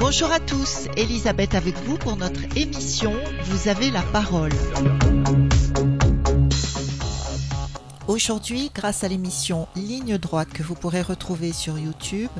Bonjour 0.00 0.32
à 0.32 0.40
tous, 0.40 0.88
Elisabeth 0.96 1.54
avec 1.54 1.76
vous 1.84 1.96
pour 1.96 2.16
notre 2.16 2.40
émission 2.56 3.14
Vous 3.44 3.68
avez 3.68 3.92
la 3.92 4.02
parole. 4.02 4.50
Aujourd'hui, 8.08 8.72
grâce 8.74 9.04
à 9.04 9.08
l'émission 9.08 9.68
Ligne 9.76 10.18
droite 10.18 10.48
que 10.52 10.64
vous 10.64 10.74
pourrez 10.74 11.02
retrouver 11.02 11.52
sur 11.52 11.78
YouTube, 11.78 12.30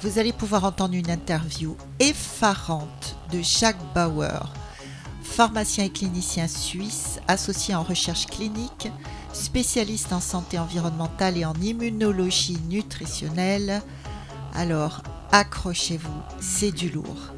vous 0.00 0.18
allez 0.18 0.32
pouvoir 0.32 0.64
entendre 0.64 0.94
une 0.94 1.10
interview 1.10 1.76
effarante 2.00 3.17
de 3.30 3.40
Jacques 3.42 3.76
Bauer, 3.94 4.52
pharmacien 5.22 5.84
et 5.84 5.90
clinicien 5.90 6.48
suisse 6.48 7.20
associé 7.28 7.74
en 7.74 7.82
recherche 7.82 8.26
clinique, 8.26 8.88
spécialiste 9.32 10.12
en 10.12 10.20
santé 10.20 10.58
environnementale 10.58 11.36
et 11.36 11.44
en 11.44 11.54
immunologie 11.54 12.58
nutritionnelle. 12.68 13.82
Alors, 14.54 15.02
accrochez-vous, 15.32 16.22
c'est 16.40 16.72
du 16.72 16.90
lourd. 16.90 17.34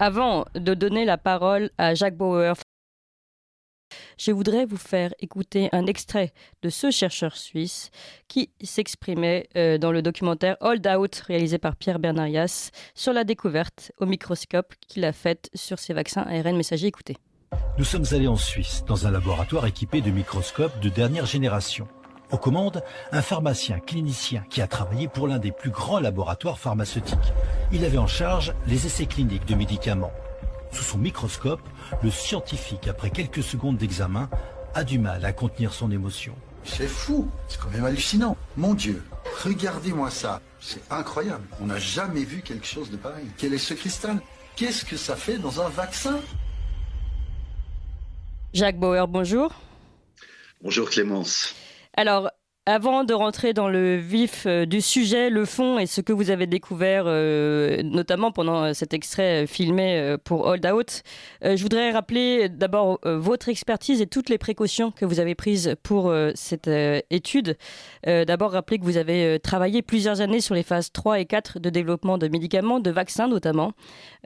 Avant 0.00 0.44
de 0.54 0.74
donner 0.74 1.04
la 1.04 1.18
parole 1.18 1.70
à 1.76 1.94
Jacques 1.94 2.16
Bauer, 2.16 2.54
je 4.18 4.32
voudrais 4.32 4.66
vous 4.66 4.76
faire 4.76 5.14
écouter 5.20 5.68
un 5.72 5.86
extrait 5.86 6.32
de 6.62 6.68
ce 6.68 6.90
chercheur 6.90 7.36
suisse 7.36 7.90
qui 8.26 8.50
s'exprimait 8.62 9.48
euh, 9.56 9.78
dans 9.78 9.92
le 9.92 10.02
documentaire 10.02 10.56
Hold 10.60 10.86
Out 10.86 11.22
réalisé 11.26 11.58
par 11.58 11.76
Pierre 11.76 11.98
Bernarias 11.98 12.70
sur 12.94 13.12
la 13.12 13.24
découverte 13.24 13.92
au 13.98 14.06
microscope 14.06 14.74
qu'il 14.86 15.04
a 15.04 15.12
faite 15.12 15.48
sur 15.54 15.78
ses 15.78 15.94
vaccins 15.94 16.22
ARN 16.22 16.56
messagers. 16.56 16.88
Écoutez. 16.88 17.16
Nous 17.78 17.84
sommes 17.84 18.04
allés 18.10 18.28
en 18.28 18.36
Suisse, 18.36 18.84
dans 18.86 19.06
un 19.06 19.10
laboratoire 19.10 19.66
équipé 19.66 20.00
de 20.00 20.10
microscopes 20.10 20.80
de 20.80 20.88
dernière 20.88 21.26
génération. 21.26 21.88
Aux 22.30 22.36
commandes, 22.36 22.82
un 23.10 23.22
pharmacien 23.22 23.78
clinicien 23.78 24.44
qui 24.50 24.60
a 24.60 24.66
travaillé 24.66 25.08
pour 25.08 25.28
l'un 25.28 25.38
des 25.38 25.52
plus 25.52 25.70
grands 25.70 26.00
laboratoires 26.00 26.58
pharmaceutiques. 26.58 27.16
Il 27.72 27.84
avait 27.84 27.96
en 27.98 28.06
charge 28.06 28.52
les 28.66 28.84
essais 28.84 29.06
cliniques 29.06 29.46
de 29.46 29.54
médicaments. 29.54 30.12
Sous 30.72 30.82
son 30.82 30.98
microscope, 30.98 31.62
le 32.02 32.10
scientifique, 32.10 32.88
après 32.88 33.10
quelques 33.10 33.42
secondes 33.42 33.76
d'examen, 33.76 34.28
a 34.74 34.84
du 34.84 34.98
mal 34.98 35.24
à 35.24 35.32
contenir 35.32 35.72
son 35.72 35.90
émotion. 35.90 36.34
C'est 36.64 36.86
fou, 36.86 37.30
c'est 37.48 37.58
quand 37.60 37.70
même 37.70 37.84
hallucinant. 37.84 38.36
Mon 38.56 38.74
Dieu, 38.74 39.02
regardez-moi 39.42 40.10
ça, 40.10 40.40
c'est 40.60 40.82
incroyable. 40.90 41.44
On 41.60 41.66
n'a 41.66 41.78
jamais 41.78 42.24
vu 42.24 42.42
quelque 42.42 42.66
chose 42.66 42.90
de 42.90 42.96
pareil. 42.96 43.26
Quel 43.38 43.54
est 43.54 43.58
ce 43.58 43.74
cristal? 43.74 44.20
Qu'est-ce 44.56 44.84
que 44.84 44.96
ça 44.96 45.16
fait 45.16 45.38
dans 45.38 45.60
un 45.60 45.68
vaccin? 45.68 46.20
Jacques 48.52 48.78
Bauer, 48.78 49.06
bonjour. 49.08 49.52
Bonjour 50.62 50.90
Clémence. 50.90 51.54
Alors, 51.96 52.30
avant 52.68 53.02
de 53.02 53.14
rentrer 53.14 53.54
dans 53.54 53.70
le 53.70 53.96
vif 53.96 54.44
euh, 54.46 54.66
du 54.66 54.82
sujet, 54.82 55.30
le 55.30 55.46
fond 55.46 55.78
et 55.78 55.86
ce 55.86 56.02
que 56.02 56.12
vous 56.12 56.28
avez 56.28 56.46
découvert, 56.46 57.04
euh, 57.06 57.82
notamment 57.82 58.30
pendant 58.30 58.62
euh, 58.62 58.72
cet 58.74 58.92
extrait 58.92 59.46
filmé 59.46 60.16
pour 60.22 60.46
Hold 60.46 60.66
Out, 60.66 61.02
je 61.42 61.62
voudrais 61.62 61.90
rappeler 61.90 62.50
d'abord 62.50 62.98
votre 63.04 63.48
expertise 63.48 64.02
et 64.02 64.06
toutes 64.06 64.28
les 64.28 64.36
précautions 64.36 64.90
que 64.90 65.06
vous 65.06 65.18
avez 65.18 65.34
prises 65.34 65.76
pour 65.82 66.12
cette 66.34 66.70
étude. 67.10 67.56
d'abord, 68.04 68.52
rappeler 68.52 68.78
que 68.78 68.84
vous 68.84 68.96
avez 68.96 69.38
travaillé 69.40 69.82
plusieurs 69.82 70.20
années 70.20 70.40
sur 70.40 70.54
les 70.54 70.62
phases 70.62 70.92
3 70.92 71.20
et 71.20 71.24
4 71.24 71.58
de 71.58 71.70
développement 71.70 72.18
de 72.18 72.28
médicaments, 72.28 72.80
de 72.80 72.90
vaccins 72.90 73.28
notamment, 73.28 73.72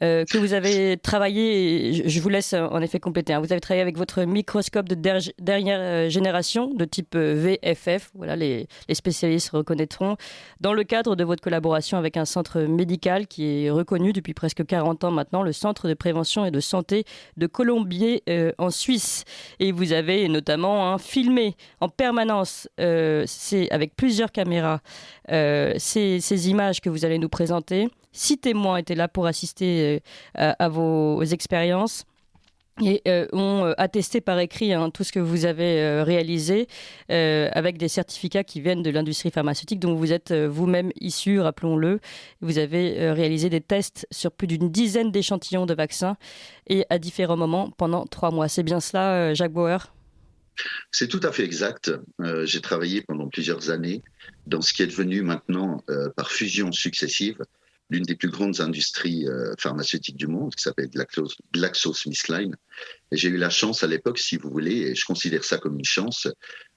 que 0.00 0.38
vous 0.38 0.54
avez 0.54 0.96
travaillé, 0.96 2.08
je 2.08 2.20
vous 2.20 2.28
laisse 2.28 2.54
en 2.54 2.80
effet 2.80 2.98
compléter, 2.98 3.34
hein. 3.34 3.40
vous 3.40 3.52
avez 3.52 3.60
travaillé 3.60 3.82
avec 3.82 3.96
votre 3.96 4.24
microscope 4.24 4.88
de 4.88 4.96
dernière 5.38 6.10
génération 6.10 6.72
de 6.72 6.84
type 6.84 7.16
VFF, 7.16 8.10
voilà 8.14 8.31
les, 8.36 8.66
spécialistes 8.92 9.50
reconnaîtront, 9.50 10.16
dans 10.60 10.72
le 10.72 10.84
cadre 10.84 11.16
de 11.16 11.24
votre 11.24 11.42
collaboration 11.42 11.98
avec 11.98 12.16
un 12.16 12.24
centre 12.24 12.60
médical 12.60 13.26
qui 13.26 13.64
est 13.64 13.70
reconnu 13.70 14.12
depuis 14.12 14.34
presque 14.34 14.64
40 14.64 15.04
ans 15.04 15.10
maintenant, 15.10 15.42
le 15.42 15.52
Centre 15.52 15.88
de 15.88 15.94
prévention 15.94 16.44
et 16.44 16.50
de 16.50 16.60
santé 16.60 17.04
de 17.36 17.46
Colombier 17.46 18.22
euh, 18.28 18.52
en 18.58 18.70
Suisse. 18.70 19.24
Et 19.60 19.72
vous 19.72 19.92
avez 19.92 20.28
notamment 20.28 20.92
hein, 20.92 20.98
filmé 20.98 21.56
en 21.80 21.88
permanence, 21.88 22.68
euh, 22.80 23.24
avec 23.70 23.96
plusieurs 23.96 24.32
caméras, 24.32 24.80
euh, 25.30 25.74
ces, 25.78 26.48
images 26.48 26.80
que 26.80 26.90
vous 26.90 27.04
allez 27.04 27.18
nous 27.18 27.28
présenter. 27.28 27.88
Six 28.12 28.38
témoins 28.38 28.78
étaient 28.78 28.94
là 28.94 29.08
pour 29.08 29.26
assister 29.26 30.02
à 30.34 30.68
vos 30.68 31.22
expériences 31.22 32.04
et 32.80 33.02
euh, 33.06 33.26
ont 33.32 33.66
euh, 33.66 33.72
attesté 33.76 34.20
par 34.20 34.38
écrit 34.38 34.72
hein, 34.72 34.90
tout 34.90 35.04
ce 35.04 35.12
que 35.12 35.18
vous 35.18 35.44
avez 35.44 35.80
euh, 35.80 36.04
réalisé 36.04 36.68
avec 37.08 37.76
des 37.76 37.88
certificats 37.88 38.44
qui 38.44 38.60
viennent 38.60 38.82
de 38.82 38.90
l'industrie 38.90 39.30
pharmaceutique 39.30 39.78
dont 39.78 39.94
vous 39.94 40.12
êtes 40.12 40.32
vous-même 40.32 40.90
issu, 41.00 41.40
rappelons-le. 41.40 42.00
Vous 42.40 42.58
avez 42.58 43.12
réalisé 43.12 43.50
des 43.50 43.60
tests 43.60 44.06
sur 44.10 44.32
plus 44.32 44.46
d'une 44.46 44.70
dizaine 44.70 45.10
d'échantillons 45.10 45.66
de 45.66 45.74
vaccins 45.74 46.16
et 46.68 46.86
à 46.88 46.98
différents 46.98 47.36
moments 47.36 47.70
pendant 47.70 48.06
trois 48.06 48.30
mois. 48.30 48.48
C'est 48.48 48.62
bien 48.62 48.80
cela, 48.80 49.34
Jacques 49.34 49.52
Bauer? 49.52 49.92
C'est 50.90 51.08
tout 51.08 51.20
à 51.22 51.32
fait 51.32 51.44
exact. 51.44 51.92
J'ai 52.44 52.60
travaillé 52.60 53.02
pendant 53.02 53.28
plusieurs 53.28 53.70
années 53.70 54.02
dans 54.46 54.62
ce 54.62 54.72
qui 54.72 54.82
est 54.82 54.86
devenu 54.86 55.20
maintenant, 55.20 55.82
par 56.16 56.30
fusion 56.30 56.72
successive, 56.72 57.38
l'une 57.90 58.04
des 58.04 58.16
plus 58.16 58.30
grandes 58.30 58.60
industries 58.60 59.26
euh, 59.28 59.54
pharmaceutiques 59.58 60.16
du 60.16 60.26
monde, 60.26 60.54
qui 60.54 60.62
s'appelle 60.62 60.88
GlaxoSmithKline. 61.52 62.56
Et 63.10 63.16
j'ai 63.16 63.28
eu 63.28 63.36
la 63.36 63.50
chance 63.50 63.84
à 63.84 63.86
l'époque, 63.86 64.18
si 64.18 64.36
vous 64.36 64.50
voulez, 64.50 64.76
et 64.76 64.94
je 64.94 65.04
considère 65.04 65.44
ça 65.44 65.58
comme 65.58 65.78
une 65.78 65.84
chance, 65.84 66.26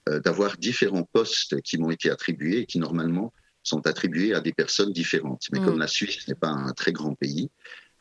euh, 0.08 0.20
d'avoir 0.20 0.56
différents 0.58 1.04
postes 1.04 1.60
qui 1.62 1.78
m'ont 1.78 1.90
été 1.90 2.10
attribués 2.10 2.60
et 2.60 2.66
qui 2.66 2.78
normalement 2.78 3.32
sont 3.62 3.86
attribués 3.86 4.34
à 4.34 4.40
des 4.40 4.52
personnes 4.52 4.92
différentes. 4.92 5.44
Mais 5.52 5.58
comme 5.58 5.76
mm. 5.76 5.80
la 5.80 5.88
Suisse 5.88 6.28
n'est 6.28 6.34
pas 6.34 6.50
un 6.50 6.72
très 6.72 6.92
grand 6.92 7.14
pays, 7.14 7.50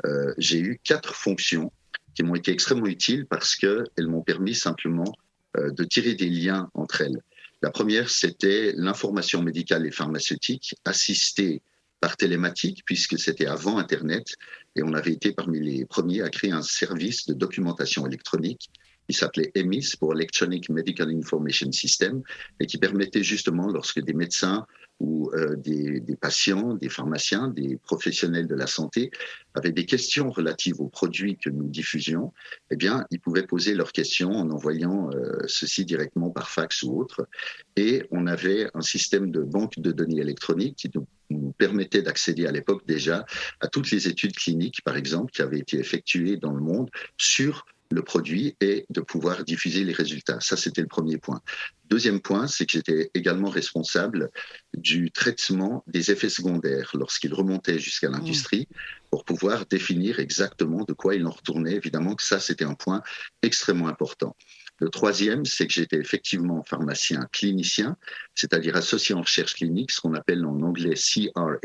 euh, 0.05 0.33
j'ai 0.37 0.59
eu 0.59 0.79
quatre 0.83 1.15
fonctions 1.15 1.71
qui 2.13 2.23
m'ont 2.23 2.35
été 2.35 2.51
extrêmement 2.51 2.85
utiles 2.85 3.25
parce 3.25 3.55
qu'elles 3.55 4.07
m'ont 4.07 4.21
permis 4.21 4.55
simplement 4.55 5.11
de 5.57 5.83
tirer 5.85 6.15
des 6.15 6.29
liens 6.29 6.69
entre 6.73 6.99
elles. 6.99 7.21
La 7.61 7.71
première, 7.71 8.09
c'était 8.09 8.73
l'information 8.75 9.41
médicale 9.41 9.85
et 9.85 9.91
pharmaceutique 9.91 10.75
assistée 10.83 11.61
par 11.99 12.17
télématique, 12.17 12.83
puisque 12.85 13.17
c'était 13.17 13.47
avant 13.47 13.77
Internet, 13.77 14.35
et 14.75 14.83
on 14.83 14.93
avait 14.93 15.13
été 15.13 15.31
parmi 15.31 15.59
les 15.59 15.85
premiers 15.85 16.21
à 16.21 16.29
créer 16.29 16.51
un 16.51 16.61
service 16.61 17.25
de 17.25 17.33
documentation 17.33 18.05
électronique 18.05 18.69
qui 19.07 19.15
s'appelait 19.15 19.51
EMIS 19.55 19.95
pour 19.99 20.13
Electronic 20.13 20.69
Medical 20.69 21.09
Information 21.09 21.71
System, 21.71 22.23
et 22.59 22.65
qui 22.65 22.77
permettait 22.77 23.23
justement, 23.23 23.67
lorsque 23.67 24.01
des 24.01 24.13
médecins 24.13 24.65
ou 24.99 25.29
euh, 25.33 25.55
des, 25.57 26.01
patients, 26.19 26.73
des 26.73 26.89
pharmaciens, 26.89 27.49
des 27.49 27.77
professionnels 27.77 28.47
de 28.47 28.55
la 28.55 28.67
santé 28.67 29.11
avaient 29.53 29.71
des 29.71 29.85
questions 29.85 30.29
relatives 30.29 30.79
aux 30.79 30.87
produits 30.87 31.37
que 31.37 31.49
nous 31.49 31.67
diffusions, 31.67 32.33
eh 32.71 32.75
bien, 32.75 33.05
ils 33.11 33.19
pouvaient 33.19 33.45
poser 33.45 33.73
leurs 33.73 33.91
questions 33.91 34.31
en 34.31 34.49
envoyant 34.49 35.09
euh, 35.11 35.37
ceci 35.47 35.85
directement 35.85 36.29
par 36.29 36.49
fax 36.49 36.83
ou 36.83 36.97
autre. 36.97 37.27
Et 37.75 38.03
on 38.11 38.27
avait 38.27 38.69
un 38.73 38.81
système 38.81 39.31
de 39.31 39.41
banque 39.41 39.79
de 39.79 39.91
données 39.91 40.21
électroniques 40.21 40.77
qui 40.77 40.91
nous 41.29 41.51
permettait 41.57 42.01
d'accéder 42.01 42.45
à 42.45 42.51
l'époque 42.51 42.85
déjà 42.87 43.25
à 43.59 43.67
toutes 43.67 43.91
les 43.91 44.07
études 44.07 44.35
cliniques, 44.35 44.81
par 44.83 44.95
exemple, 44.95 45.31
qui 45.31 45.41
avaient 45.41 45.59
été 45.59 45.77
effectuées 45.77 46.37
dans 46.37 46.53
le 46.53 46.61
monde 46.61 46.89
sur 47.17 47.65
le 47.91 48.01
produit 48.01 48.55
et 48.61 48.85
de 48.89 49.01
pouvoir 49.01 49.43
diffuser 49.43 49.83
les 49.83 49.93
résultats. 49.93 50.39
Ça, 50.39 50.57
c'était 50.57 50.81
le 50.81 50.87
premier 50.87 51.17
point. 51.17 51.41
Deuxième 51.89 52.19
point, 52.19 52.47
c'est 52.47 52.65
que 52.65 52.71
j'étais 52.71 53.11
également 53.13 53.49
responsable 53.49 54.31
du 54.75 55.11
traitement 55.11 55.83
des 55.87 56.09
effets 56.11 56.29
secondaires 56.29 56.91
lorsqu'ils 56.95 57.33
remontaient 57.33 57.77
jusqu'à 57.77 58.09
l'industrie 58.09 58.67
pour 59.11 59.23
pouvoir 59.23 59.65
définir 59.67 60.19
exactement 60.19 60.83
de 60.83 60.93
quoi 60.93 61.15
il 61.15 61.25
en 61.27 61.31
retournait. 61.31 61.75
Évidemment 61.75 62.15
que 62.15 62.23
ça, 62.23 62.39
c'était 62.39 62.65
un 62.65 62.73
point 62.73 63.03
extrêmement 63.43 63.87
important. 63.87 64.35
Le 64.79 64.89
troisième, 64.89 65.45
c'est 65.45 65.67
que 65.67 65.73
j'étais 65.73 65.97
effectivement 65.97 66.63
pharmacien 66.63 67.27
clinicien, 67.31 67.95
c'est-à-dire 68.33 68.75
associé 68.75 69.15
en 69.15 69.21
recherche 69.21 69.55
clinique, 69.55 69.91
ce 69.91 70.01
qu'on 70.01 70.13
appelle 70.13 70.45
en 70.45 70.61
anglais 70.61 70.95
CRA, 70.95 71.55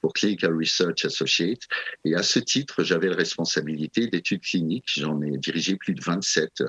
pour 0.00 0.12
Clinical 0.12 0.56
Research 0.56 1.04
Associate. 1.04 1.60
Et 2.04 2.14
à 2.14 2.22
ce 2.22 2.38
titre, 2.38 2.84
j'avais 2.84 3.08
la 3.08 3.16
responsabilité 3.16 4.06
d'études 4.06 4.42
cliniques. 4.42 4.86
J'en 4.86 5.20
ai 5.22 5.36
dirigé 5.38 5.76
plus 5.76 5.94
de 5.94 6.02
27 6.02 6.62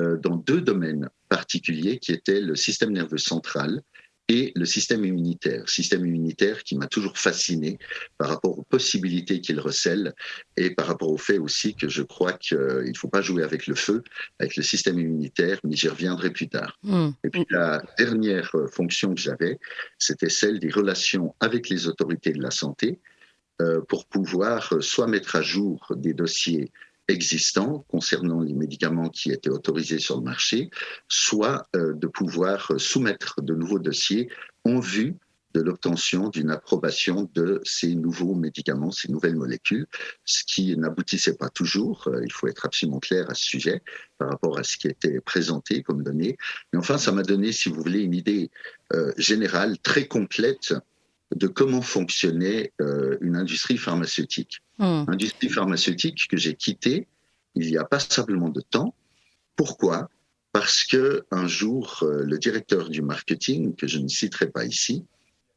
euh, 0.00 0.16
dans 0.16 0.36
deux 0.36 0.60
domaines 0.60 1.08
particuliers 1.28 1.98
qui 1.98 2.12
étaient 2.12 2.40
le 2.40 2.56
système 2.56 2.92
nerveux 2.92 3.18
central 3.18 3.82
et 4.28 4.52
le 4.54 4.64
système 4.64 5.04
immunitaire. 5.04 5.68
Système 5.68 6.06
immunitaire 6.06 6.62
qui 6.62 6.76
m'a 6.76 6.86
toujours 6.86 7.18
fasciné 7.18 7.78
par 8.18 8.28
rapport 8.28 8.58
aux 8.58 8.62
possibilités 8.62 9.40
qu'il 9.40 9.60
recèle 9.60 10.14
et 10.56 10.70
par 10.70 10.86
rapport 10.86 11.10
au 11.10 11.18
fait 11.18 11.38
aussi 11.38 11.74
que 11.74 11.88
je 11.88 12.02
crois 12.02 12.32
qu'il 12.32 12.58
ne 12.58 12.96
faut 12.96 13.08
pas 13.08 13.20
jouer 13.20 13.42
avec 13.42 13.66
le 13.66 13.74
feu, 13.74 14.02
avec 14.38 14.56
le 14.56 14.62
système 14.62 14.98
immunitaire, 14.98 15.58
mais 15.64 15.76
j'y 15.76 15.88
reviendrai 15.88 16.30
plus 16.30 16.48
tard. 16.48 16.78
Hmm. 16.82 17.10
Et 17.24 17.30
puis 17.30 17.46
la 17.50 17.82
dernière 17.98 18.54
fonction 18.70 19.14
que 19.14 19.20
j'avais, 19.20 19.58
c'était 19.98 20.30
celle 20.30 20.60
des 20.60 20.70
relations 20.70 21.34
avec 21.40 21.68
les 21.68 21.86
autorités 21.86 22.32
de 22.32 22.42
la 22.42 22.50
santé 22.50 23.00
euh, 23.60 23.80
pour 23.82 24.06
pouvoir 24.06 24.74
soit 24.80 25.06
mettre 25.06 25.36
à 25.36 25.42
jour 25.42 25.92
des 25.96 26.14
dossiers 26.14 26.72
existants 27.08 27.84
concernant 27.88 28.40
les 28.40 28.54
médicaments 28.54 29.08
qui 29.08 29.30
étaient 29.30 29.50
autorisés 29.50 29.98
sur 29.98 30.16
le 30.16 30.22
marché, 30.22 30.70
soit 31.08 31.66
euh, 31.76 31.94
de 31.94 32.06
pouvoir 32.06 32.72
soumettre 32.78 33.42
de 33.42 33.54
nouveaux 33.54 33.78
dossiers 33.78 34.28
en 34.64 34.78
vue 34.78 35.16
de 35.54 35.60
l'obtention 35.60 36.28
d'une 36.28 36.50
approbation 36.50 37.30
de 37.34 37.60
ces 37.64 37.94
nouveaux 37.94 38.34
médicaments, 38.34 38.90
ces 38.90 39.10
nouvelles 39.10 39.36
molécules, 39.36 39.86
ce 40.24 40.44
qui 40.44 40.76
n'aboutissait 40.76 41.36
pas 41.36 41.50
toujours. 41.50 42.08
Euh, 42.08 42.22
il 42.24 42.32
faut 42.32 42.48
être 42.48 42.64
absolument 42.64 43.00
clair 43.00 43.28
à 43.30 43.34
ce 43.34 43.44
sujet 43.44 43.82
par 44.18 44.30
rapport 44.30 44.58
à 44.58 44.64
ce 44.64 44.76
qui 44.76 44.88
était 44.88 45.20
présenté 45.20 45.82
comme 45.82 46.02
données. 46.02 46.36
Mais 46.72 46.78
enfin, 46.78 46.98
ça 46.98 47.12
m'a 47.12 47.22
donné, 47.22 47.52
si 47.52 47.68
vous 47.68 47.82
voulez, 47.82 48.00
une 48.00 48.14
idée 48.14 48.50
euh, 48.92 49.12
générale 49.16 49.78
très 49.78 50.06
complète 50.06 50.74
de 51.34 51.46
comment 51.46 51.82
fonctionnait 51.82 52.72
une 53.20 53.36
industrie 53.36 53.78
pharmaceutique. 53.78 54.60
Hmm. 54.78 55.04
Industrie 55.08 55.48
pharmaceutique 55.48 56.28
que 56.28 56.36
j'ai 56.36 56.54
quittée 56.54 57.06
il 57.54 57.70
y 57.70 57.78
a 57.78 57.84
passablement 57.84 58.48
de 58.48 58.60
temps. 58.60 58.94
Pourquoi? 59.56 60.08
Parce 60.52 60.84
que 60.84 61.24
un 61.30 61.46
jour, 61.46 62.00
euh, 62.02 62.24
le 62.24 62.38
directeur 62.38 62.88
du 62.88 63.02
marketing, 63.02 63.74
que 63.74 63.86
je 63.86 63.98
ne 63.98 64.08
citerai 64.08 64.50
pas 64.50 64.64
ici, 64.64 65.04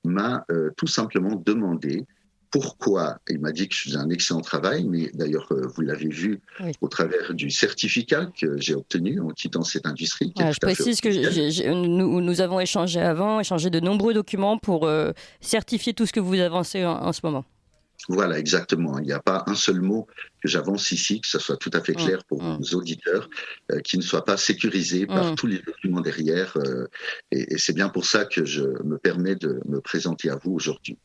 m'a 0.04 0.46
euh, 0.52 0.70
tout 0.78 0.88
simplement 0.88 1.36
demandé 1.36 2.06
pourquoi. 2.56 3.20
Il 3.30 3.40
m'a 3.40 3.52
dit 3.52 3.68
que 3.68 3.76
je 3.76 3.82
faisais 3.82 3.98
un 3.98 4.10
excellent 4.10 4.42
travail, 4.42 4.86
mais 4.86 5.10
d'ailleurs, 5.14 5.48
euh, 5.52 5.68
vous 5.76 5.82
l'avez 5.82 6.08
vu 6.08 6.42
au 6.80 6.88
travers 6.88 7.34
du 7.34 7.52
certificat 7.52 8.28
que 8.40 8.58
j'ai 8.58 8.76
obtenu 8.76 9.20
en 9.20 9.30
quittant 9.30 9.64
cette 9.64 9.86
industrie. 9.86 10.34
je 10.38 10.60
précise 10.60 11.02
que 11.02 11.74
nous, 11.74 12.22
nous, 12.22 12.42
avons 12.42 12.60
échangé 12.60 13.02
avant, 13.02 13.40
échangé 13.40 13.70
de 13.70 13.80
nombreux 13.80 14.14
documents 14.14 14.58
pour 14.58 14.90
certifier 15.42 15.94
tout 15.94 16.06
ce 16.06 16.14
que 16.14 16.20
vous 16.20 16.40
avancez 16.40 16.86
en 16.86 17.12
ce 17.12 17.22
moment. 17.24 17.46
Voilà, 18.08 18.38
exactement. 18.38 19.00
Il 19.00 19.06
n'y 19.06 19.14
a 19.14 19.22
pas 19.22 19.44
un 19.48 19.56
seul 19.56 19.82
mot 19.82 20.08
que 20.42 20.48
j'avance 20.48 20.92
ici, 20.92 21.22
que 21.22 21.28
ce 21.28 21.40
soit 21.40 21.58
tout 21.58 21.72
à 21.74 21.82
fait 21.82 21.94
clair 21.94 22.24
pour 22.26 22.44
nos 22.44 22.60
mm. 22.60 22.76
auditeurs, 22.76 23.30
euh, 23.72 23.80
qui 23.80 23.98
ne 23.98 24.04
soit 24.04 24.24
pas 24.24 24.38
sécurisé 24.38 25.08
par 25.08 25.32
mm. 25.32 25.36
tous 25.36 25.48
les 25.48 25.60
documents 25.60 26.02
derrière. 26.02 26.56
Euh, 26.58 26.88
et, 27.32 27.58
c'est 27.58 27.74
bien 27.74 27.90
pour 27.90 28.06
ça 28.06 28.26
que 28.26 28.46
je 28.46 28.64
me 28.84 28.98
permets 28.98 29.36
de 29.36 29.60
me 29.66 29.80
présenter 29.82 30.30
à 30.30 30.36
vous 30.36 30.52
aujourd'hui. 30.52 30.98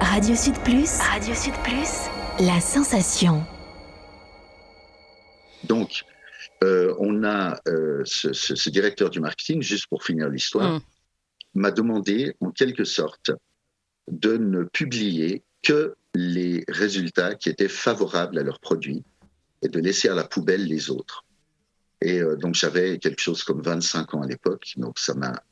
Radio 0.00 0.34
Sud 0.36 0.54
Plus. 0.62 0.98
Radio 1.00 1.34
Sud 1.34 1.54
Plus. 1.64 2.08
La 2.40 2.60
sensation. 2.60 3.44
Donc, 5.64 6.04
euh, 6.62 6.94
on 6.98 7.24
a 7.24 7.60
ce, 8.04 8.70
directeur 8.70 9.10
du 9.10 9.20
marketing, 9.20 9.60
juste 9.60 9.86
pour 9.88 10.04
finir 10.04 10.28
l'histoire, 10.28 10.74
mm. 10.74 10.80
m'a 11.54 11.70
demandé 11.70 12.36
en 12.40 12.50
quelque 12.50 12.84
sorte 12.84 13.32
de 14.10 14.36
ne 14.36 14.64
publier 14.64 15.42
que 15.62 15.96
les 16.14 16.64
résultats 16.68 17.34
qui 17.34 17.48
étaient 17.48 17.68
favorables 17.68 18.38
à 18.38 18.42
leurs 18.42 18.60
produits 18.60 19.04
et 19.62 19.68
de 19.68 19.80
laisser 19.80 20.08
à 20.08 20.14
la 20.14 20.24
poubelle 20.24 20.64
les 20.64 20.90
autres. 20.90 21.24
Et 22.00 22.20
euh, 22.20 22.36
donc 22.36 22.54
j'avais 22.54 22.98
quelque 22.98 23.20
chose 23.20 23.42
comme 23.42 23.62
25 23.62 24.14
ans 24.14 24.22
à 24.22 24.26
l'époque, 24.26 24.72
donc 24.76 24.98
ça 24.98 25.14
m'a 25.14 25.42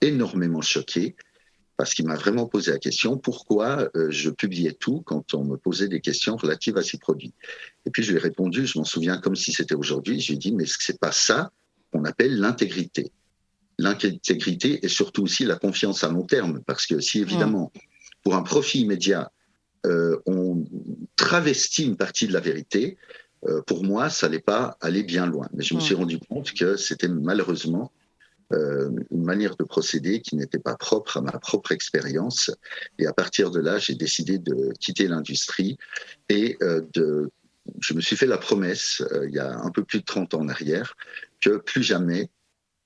énormément 0.00 0.62
choqué 0.62 1.14
parce 1.80 1.94
qu'il 1.94 2.06
m'a 2.06 2.14
vraiment 2.14 2.44
posé 2.44 2.72
la 2.72 2.78
question 2.78 3.16
pourquoi 3.16 3.88
euh, 3.96 4.10
je 4.10 4.28
publiais 4.28 4.76
tout 4.78 5.00
quand 5.00 5.32
on 5.32 5.44
me 5.44 5.56
posait 5.56 5.88
des 5.88 6.02
questions 6.02 6.36
relatives 6.36 6.76
à 6.76 6.82
ces 6.82 6.98
produits? 6.98 7.32
Et 7.86 7.90
puis 7.90 8.02
je 8.02 8.10
lui 8.10 8.18
ai 8.18 8.20
répondu, 8.20 8.66
je 8.66 8.78
m'en 8.78 8.84
souviens 8.84 9.16
comme 9.16 9.34
si 9.34 9.50
c'était 9.50 9.74
aujourd'hui, 9.74 10.20
je 10.20 10.26
lui 10.26 10.34
ai 10.34 10.36
dit 10.36 10.52
mais 10.52 10.64
que 10.64 10.70
c'est 10.78 11.00
pas 11.00 11.10
ça 11.10 11.50
qu'on 11.90 12.04
appelle 12.04 12.38
l'intégrité 12.38 13.12
L'intégrité 13.78 14.84
et 14.84 14.88
surtout 14.88 15.22
aussi 15.22 15.46
la 15.46 15.56
confiance 15.56 16.04
à 16.04 16.10
long 16.10 16.24
terme, 16.24 16.60
parce 16.66 16.84
que 16.84 17.00
si 17.00 17.20
évidemment 17.20 17.72
pour 18.22 18.34
un 18.34 18.42
profit 18.42 18.80
immédiat, 18.80 19.32
euh, 19.86 20.18
on 20.26 20.66
travestit 21.16 21.86
une 21.86 21.96
partie 21.96 22.26
de 22.26 22.34
la 22.34 22.40
vérité, 22.40 22.98
euh, 23.48 23.62
pour 23.62 23.84
moi, 23.84 24.10
ça 24.10 24.28
n'allait 24.28 24.40
pas 24.40 24.76
aller 24.82 25.02
bien 25.02 25.24
loin. 25.24 25.48
Mais 25.54 25.64
je 25.64 25.72
me 25.72 25.80
suis 25.80 25.94
rendu 25.94 26.18
compte 26.18 26.52
que 26.52 26.76
c'était 26.76 27.08
malheureusement 27.08 27.90
euh, 28.52 28.90
une 29.10 29.24
manière 29.24 29.56
de 29.56 29.64
procéder 29.64 30.20
qui 30.20 30.36
n'était 30.36 30.58
pas 30.58 30.76
propre 30.76 31.18
à 31.18 31.20
ma 31.20 31.38
propre 31.38 31.72
expérience. 31.72 32.50
Et 32.98 33.06
à 33.06 33.12
partir 33.12 33.50
de 33.50 33.60
là, 33.60 33.78
j'ai 33.78 33.94
décidé 33.94 34.38
de 34.38 34.72
quitter 34.80 35.06
l'industrie 35.08 35.78
et 36.28 36.58
de, 36.94 37.30
je 37.80 37.94
me 37.94 38.00
suis 38.00 38.16
fait 38.16 38.26
la 38.26 38.38
promesse, 38.38 39.02
il 39.24 39.34
y 39.34 39.38
a 39.38 39.58
un 39.58 39.70
peu 39.70 39.84
plus 39.84 40.00
de 40.00 40.04
30 40.04 40.34
ans 40.34 40.40
en 40.40 40.48
arrière, 40.48 40.96
que 41.40 41.58
plus 41.58 41.82
jamais 41.82 42.30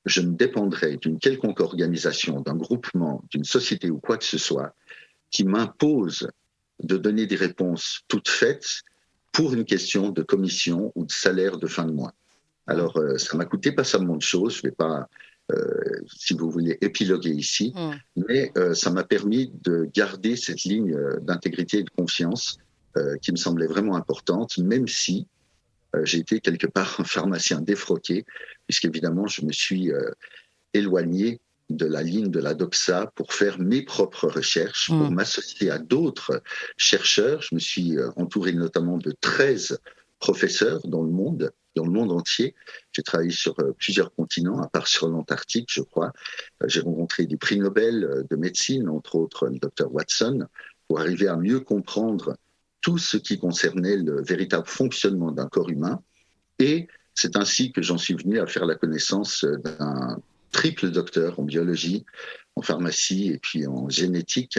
je 0.06 0.20
ne 0.20 0.32
dépendrai 0.32 0.96
d'une 0.96 1.19
quelconque 1.19 1.61
organisation, 1.61 2.40
d'un 2.40 2.56
groupement, 2.56 3.22
d'une 3.31 3.44
société 3.44 3.90
ou 3.90 3.99
quoi 3.99 4.19
que 4.19 4.25
ce 4.25 4.38
soit 4.38 4.75
qui 5.31 5.44
m'impose 5.44 6.28
de 6.82 6.96
donner 6.96 7.26
des 7.26 7.37
réponses 7.37 8.02
toutes 8.08 8.28
faites 8.28 8.82
pour 9.32 9.52
une 9.52 9.64
question 9.64 10.11
de 10.11 10.22
commission 10.22 10.93
ou 10.94 11.05
de 11.05 11.11
salaire 11.11 11.58
de 11.58 11.66
fin 11.66 11.84
de 11.84 11.93
mois. 11.93 12.12
Alors, 12.66 12.96
euh, 12.99 13.19
ça 13.19 13.37
m'a 13.37 13.44
coûté 13.44 13.72
pas 13.72 13.84
seulement 13.84 14.16
de 14.16 14.22
choses, 14.22 14.55
je 14.55 14.58
ne 14.58 14.70
vais 14.70 14.75
pas, 14.75 15.00
euh, 15.00 15.05
si 16.06 16.35
vous 16.35 16.50
voulez, 16.50 16.79
épiloguer 16.81 17.31
ici, 17.31 17.75
mm. 17.76 18.23
mais 18.29 18.52
euh, 18.56 18.75
ça 18.75 18.91
m'a 18.91 19.05
permis 19.05 19.52
de 19.62 19.88
garder 19.94 20.37
cette 20.37 20.64
ligne 20.64 20.96
d'intégrité 21.20 21.79
et 21.79 21.82
de 21.82 21.91
confiance 21.91 22.58
qui 23.23 23.32
me 23.32 23.37
semblait 23.37 23.67
vraiment 23.67 23.96
importante, 23.96 24.56
même 24.58 24.87
si 24.87 25.26
j'ai 26.05 26.19
été 26.19 26.38
quelque 26.38 26.69
part 26.69 27.00
un 27.00 27.05
pharmacien 27.05 27.61
défroqué, 27.61 28.25
puisqu'évidemment, 28.69 29.26
je 29.26 29.44
me 29.44 29.50
suis 29.50 29.91
éloigné 30.75 31.41
de 31.70 31.87
la 31.87 32.02
ligne 32.02 32.31
de 32.31 32.40
la 32.40 32.55
doxa 32.55 33.11
pour 33.14 33.32
faire 33.32 33.58
mes 33.58 33.82
propres 33.82 34.29
recherches, 34.29 34.88
pour 34.88 35.11
mm. 35.11 35.14
m'associer 35.14 35.70
à 35.70 35.79
d'autres 35.79 36.43
chercheurs. 36.76 37.40
Je 37.43 37.55
me 37.55 37.61
suis 37.61 37.97
euh, 37.97 38.11
entouré 38.17 38.52
notamment 38.52 38.99
de 38.99 39.12
13 39.20 39.79
professeurs 40.19 40.81
dans 40.87 41.02
le 41.02 41.11
monde, 41.11 41.52
dans 41.75 41.85
le 41.85 41.91
monde 41.91 42.12
entier. 42.12 42.55
J'ai 42.93 43.03
travaillé 43.03 43.31
sur 43.31 43.59
euh, 43.61 43.73
plusieurs 43.79 44.15
continents, 44.15 44.61
à 44.61 44.69
part 44.69 44.87
sur 44.87 45.09
l'Antarctique, 45.09 45.69
je 45.71 45.82
crois. 45.82 46.12
Euh, 46.62 46.69
j'ai 46.69 46.81
rencontré 46.81 47.26
des 47.26 47.37
prix 47.37 47.59
Nobel 47.59 48.25
de 48.29 48.37
médecine, 48.37 48.88
entre 48.88 49.17
autres 49.17 49.49
le 49.49 49.59
docteur 49.59 49.93
Watson, 49.93 50.47
pour 50.88 51.00
arriver 51.00 51.29
à 51.29 51.37
mieux 51.37 51.61
comprendre 51.61 52.37
tout 52.81 52.99
ce 52.99 53.17
qui 53.17 53.38
concernait 53.38 53.97
le 53.97 54.23
véritable 54.23 54.67
fonctionnement 54.67 55.32
d'un 55.32 55.49
corps 55.49 55.71
humain. 55.71 56.03
Et 56.59 56.87
c'est 57.15 57.37
ainsi 57.37 57.73
que 57.73 57.81
j'en 57.81 57.99
suis 57.99 58.15
venu 58.15 58.38
à 58.38 58.47
faire 58.47 58.67
la 58.67 58.75
connaissance 58.75 59.44
d'un 59.44 60.21
triple 60.53 60.91
docteur 60.91 61.41
en 61.41 61.44
biologie, 61.44 62.05
en 62.56 62.62
pharmacie 62.62 63.29
et 63.29 63.38
puis 63.38 63.67
en 63.67 63.88
génétique, 63.88 64.59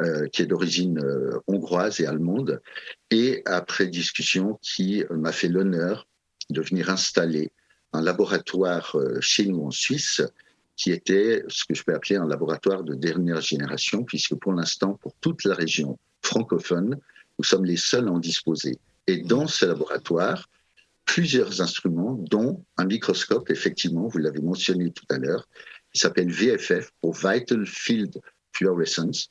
euh, 0.00 0.28
qui 0.28 0.42
est 0.42 0.46
d'origine 0.46 0.98
euh, 0.98 1.38
hongroise 1.46 2.00
et 2.00 2.06
allemande, 2.06 2.62
et 3.10 3.42
après 3.44 3.86
discussion, 3.86 4.58
qui 4.62 5.04
m'a 5.10 5.32
fait 5.32 5.48
l'honneur 5.48 6.06
de 6.50 6.60
venir 6.60 6.90
installer 6.90 7.50
un 7.92 8.02
laboratoire 8.02 8.92
euh, 8.94 9.20
chez 9.20 9.46
nous 9.46 9.64
en 9.64 9.70
Suisse, 9.70 10.22
qui 10.76 10.92
était 10.92 11.44
ce 11.48 11.64
que 11.64 11.74
je 11.74 11.82
peux 11.82 11.94
appeler 11.94 12.16
un 12.16 12.26
laboratoire 12.26 12.82
de 12.82 12.94
dernière 12.94 13.40
génération, 13.40 14.04
puisque 14.04 14.34
pour 14.36 14.52
l'instant, 14.52 14.94
pour 14.94 15.14
toute 15.20 15.44
la 15.44 15.54
région 15.54 15.98
francophone, 16.22 16.98
nous 17.38 17.44
sommes 17.44 17.64
les 17.64 17.76
seuls 17.76 18.08
à 18.08 18.12
en 18.12 18.18
disposer. 18.18 18.78
Et 19.06 19.18
dans 19.18 19.46
ce 19.46 19.66
laboratoire, 19.66 20.48
plusieurs 21.04 21.60
instruments, 21.60 22.14
dont 22.30 22.64
un 22.76 22.84
microscope, 22.84 23.50
effectivement, 23.50 24.06
vous 24.06 24.18
l'avez 24.18 24.40
mentionné 24.40 24.90
tout 24.90 25.06
à 25.10 25.18
l'heure, 25.18 25.48
qui 25.92 26.00
s'appelle 26.00 26.30
VFF, 26.30 26.92
pour 27.00 27.14
Vital 27.14 27.66
Field 27.66 28.20
Fluorescence. 28.52 29.28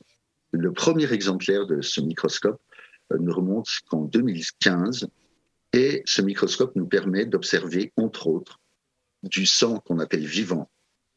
Le 0.52 0.72
premier 0.72 1.10
exemplaire 1.12 1.66
de 1.66 1.80
ce 1.80 2.00
microscope 2.00 2.60
euh, 3.12 3.18
ne 3.18 3.32
remonte 3.32 3.68
qu'en 3.88 4.02
2015 4.02 5.08
et 5.72 6.02
ce 6.04 6.22
microscope 6.22 6.74
nous 6.76 6.86
permet 6.86 7.26
d'observer, 7.26 7.92
entre 7.96 8.26
autres, 8.26 8.60
du 9.22 9.46
sang 9.46 9.78
qu'on 9.78 9.98
appelle 9.98 10.26
vivant, 10.26 10.70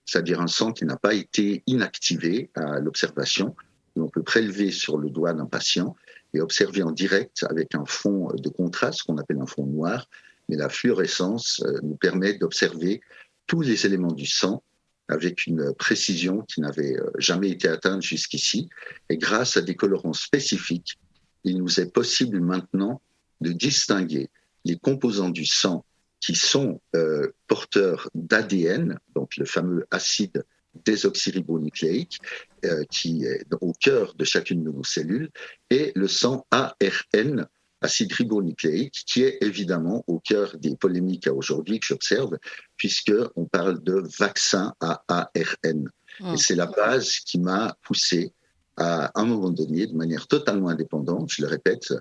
c'est-à-dire 0.05 0.41
un 0.41 0.47
sang 0.47 0.73
qui 0.73 0.85
n'a 0.85 0.97
pas 0.97 1.13
été 1.13 1.63
inactivé 1.67 2.51
à 2.55 2.79
l'observation. 2.79 3.55
On 3.95 4.09
peut 4.09 4.23
prélever 4.23 4.71
sur 4.71 4.97
le 4.97 5.09
doigt 5.09 5.33
d'un 5.33 5.45
patient 5.45 5.95
et 6.33 6.41
observer 6.41 6.83
en 6.83 6.91
direct 6.91 7.45
avec 7.49 7.75
un 7.75 7.85
fond 7.85 8.29
de 8.33 8.49
contraste 8.49 9.03
qu'on 9.03 9.17
appelle 9.17 9.39
un 9.39 9.45
fond 9.45 9.65
noir 9.65 10.07
mais 10.49 10.55
la 10.55 10.69
fluorescence 10.69 11.61
euh, 11.65 11.79
nous 11.83 11.95
permet 11.95 12.33
d'observer 12.33 13.01
tous 13.47 13.61
les 13.61 13.85
éléments 13.85 14.11
du 14.11 14.25
sang 14.25 14.63
avec 15.07 15.45
une 15.45 15.73
précision 15.73 16.41
qui 16.41 16.61
n'avait 16.61 16.97
euh, 16.97 17.11
jamais 17.17 17.49
été 17.49 17.67
atteinte 17.67 18.01
jusqu'ici. 18.01 18.69
Et 19.09 19.17
grâce 19.17 19.57
à 19.57 19.61
des 19.61 19.75
colorants 19.75 20.13
spécifiques, 20.13 20.97
il 21.43 21.57
nous 21.57 21.79
est 21.79 21.91
possible 21.91 22.39
maintenant 22.39 23.01
de 23.41 23.51
distinguer 23.51 24.29
les 24.65 24.77
composants 24.77 25.29
du 25.29 25.45
sang 25.45 25.85
qui 26.19 26.35
sont 26.35 26.81
euh, 26.95 27.31
porteurs 27.47 28.09
d'ADN, 28.15 28.97
donc 29.13 29.35
le 29.37 29.45
fameux 29.45 29.85
acide 29.91 30.45
désoxyribonucléique 30.85 32.19
euh, 32.65 32.83
qui 32.89 33.25
est 33.25 33.45
au 33.61 33.73
cœur 33.73 34.15
de 34.15 34.23
chacune 34.23 34.63
de 34.63 34.71
nos 34.71 34.83
cellules, 34.83 35.29
et 35.69 35.91
le 35.95 36.07
sang 36.07 36.45
ARN, 36.51 37.47
acide 37.81 38.13
ribonucléique, 38.13 39.03
qui 39.05 39.23
est 39.23 39.37
évidemment 39.41 40.03
au 40.07 40.19
cœur 40.19 40.55
des 40.57 40.75
polémiques 40.77 41.27
à 41.27 41.33
aujourd'hui 41.33 41.79
que 41.79 41.85
j'observe, 41.87 42.37
puisqu'on 42.77 43.45
parle 43.45 43.83
de 43.83 44.03
vaccin 44.17 44.73
à 44.79 45.03
ARN. 45.09 45.89
Et 46.21 46.37
c'est 46.37 46.55
la 46.55 46.67
base 46.67 47.19
qui 47.19 47.39
m'a 47.39 47.75
poussé 47.81 48.31
à 48.77 49.11
un 49.19 49.25
moment 49.25 49.51
donné, 49.51 49.87
de 49.87 49.93
manière 49.93 50.27
totalement 50.27 50.69
indépendante, 50.69 51.31
je 51.31 51.41
le 51.41 51.47
répète, 51.47 51.93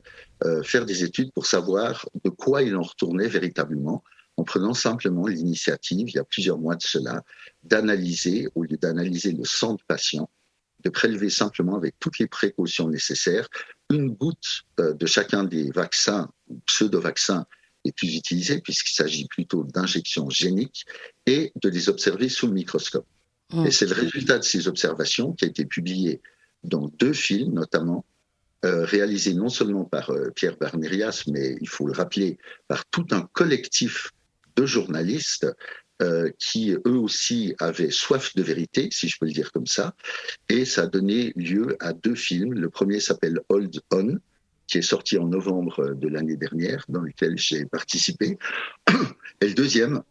euh, 0.45 0.62
faire 0.62 0.87
des 0.87 1.05
études 1.05 1.33
pour 1.33 1.47
savoir 1.47 2.09
de 2.25 2.31
quoi 2.31 2.62
il 2.62 2.75
en 2.76 2.83
retournait 2.83 3.29
véritablement, 3.29 4.02
en 4.37 4.45
prenant 4.45 4.73
simplement 4.73 5.26
l'initiative, 5.26 6.09
il 6.09 6.14
y 6.14 6.19
a 6.19 6.25
plusieurs 6.25 6.59
mois 6.59 6.76
de 6.76 6.83
cela, 6.83 7.23
d'analyser, 7.62 8.49
au 8.55 8.62
lieu 8.62 8.79
d'analyser 8.79 9.33
le 9.33 9.45
sang 9.45 9.75
de 9.75 9.83
patient, 9.87 10.31
de 10.83 10.88
prélever 10.88 11.31
simplement 11.31 11.76
avec 11.76 11.95
toutes 12.00 12.19
les 12.19 12.26
précautions 12.26 12.88
nécessaires 12.88 13.49
une 13.91 14.11
goutte 14.11 14.62
euh, 14.81 14.95
de 14.95 15.07
chacun 15.07 15.45
des 15.45 15.71
vaccins 15.71 16.31
ou 16.49 16.59
pseudo-vaccins 16.67 17.47
les 17.85 17.93
plus 17.93 18.17
utilisés, 18.17 18.61
puisqu'il 18.61 18.95
s'agit 18.95 19.26
plutôt 19.26 19.64
d'injections 19.64 20.31
géniques, 20.31 20.87
et 21.26 21.52
de 21.61 21.69
les 21.69 21.88
observer 21.88 22.29
sous 22.29 22.47
le 22.47 22.52
microscope. 22.52 23.07
Mmh. 23.52 23.67
Et 23.67 23.71
c'est 23.71 23.87
le 23.87 23.95
résultat 23.95 24.38
de 24.38 24.45
ces 24.45 24.69
observations 24.69 25.33
qui 25.33 25.45
a 25.45 25.49
été 25.49 25.64
publié 25.64 26.23
dans 26.64 26.88
deux 26.99 27.12
films, 27.12 27.54
notamment, 27.54 28.04
euh, 28.64 28.85
réalisés 28.85 29.35
non 29.35 29.49
seulement 29.49 29.85
par 29.85 30.11
euh, 30.11 30.31
Pierre 30.31 30.57
Barnerias, 30.57 31.25
mais 31.26 31.57
il 31.61 31.69
faut 31.69 31.87
le 31.87 31.92
rappeler, 31.92 32.38
par 32.69 32.87
tout 32.87 33.07
un 33.11 33.23
collectif 33.33 34.12
de 34.54 34.66
journalistes 34.66 35.49
euh, 36.00 36.31
qui 36.38 36.71
eux 36.71 36.97
aussi 36.97 37.57
avaient 37.59 37.90
soif 37.90 38.37
de 38.37 38.42
vérité, 38.42 38.88
si 38.92 39.09
je 39.09 39.19
peux 39.19 39.26
le 39.26 39.33
dire 39.33 39.50
comme 39.50 39.66
ça, 39.66 39.97
et 40.49 40.64
ça 40.64 40.83
a 40.83 40.87
donné 40.87 41.33
lieu 41.35 41.76
à 41.81 41.92
deux 41.92 42.14
films. 42.14 42.54
Le 42.54 42.71
premier 42.71 43.00
s'appelle 43.00 43.40
Hold 43.49 43.81
On, 43.90 44.19
qui 44.69 44.78
est 44.78 44.83
sorti 44.83 45.19
en 45.19 45.26
novembre 45.26 45.95
de 45.95 46.09
l'année 46.09 46.37
dernière, 46.37 46.85
dans 46.88 47.02
lequel 47.02 47.37
j'ai 47.37 47.66
participé, 47.66 48.38
et 49.40 49.49
le 49.49 49.54
deuxième, 49.54 50.02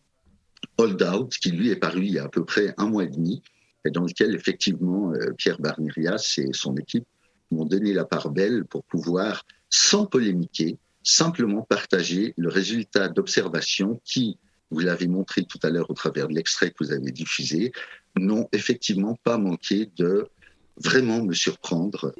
Hold 0.77 1.01
Out, 1.03 1.33
qui 1.35 1.51
lui 1.51 1.69
est 1.69 1.77
paru 1.77 2.01
il 2.05 2.11
y 2.11 2.19
a 2.19 2.25
à 2.25 2.29
peu 2.29 2.43
près 2.43 2.73
un 2.77 2.87
mois 2.87 3.05
et 3.05 3.09
demi, 3.09 3.41
et 3.85 3.91
dans 3.91 4.03
lequel 4.03 4.35
effectivement 4.35 5.13
euh, 5.13 5.31
Pierre 5.37 5.59
Barnerias 5.59 6.35
et 6.37 6.53
son 6.53 6.75
équipe 6.75 7.05
m'ont 7.51 7.65
donné 7.65 7.93
la 7.93 8.05
part 8.05 8.29
belle 8.29 8.65
pour 8.65 8.83
pouvoir, 8.83 9.45
sans 9.69 10.05
polémiquer, 10.05 10.77
simplement 11.03 11.63
partager 11.63 12.33
le 12.37 12.49
résultat 12.49 13.09
d'observations 13.09 13.99
qui, 14.05 14.37
vous 14.69 14.79
l'avez 14.79 15.07
montré 15.07 15.43
tout 15.43 15.59
à 15.63 15.69
l'heure 15.69 15.89
au 15.89 15.93
travers 15.93 16.27
de 16.27 16.33
l'extrait 16.33 16.71
que 16.71 16.83
vous 16.83 16.91
avez 16.93 17.11
diffusé, 17.11 17.71
n'ont 18.15 18.47
effectivement 18.53 19.17
pas 19.23 19.37
manqué 19.37 19.89
de 19.97 20.27
vraiment 20.77 21.23
me 21.23 21.33
surprendre. 21.33 22.13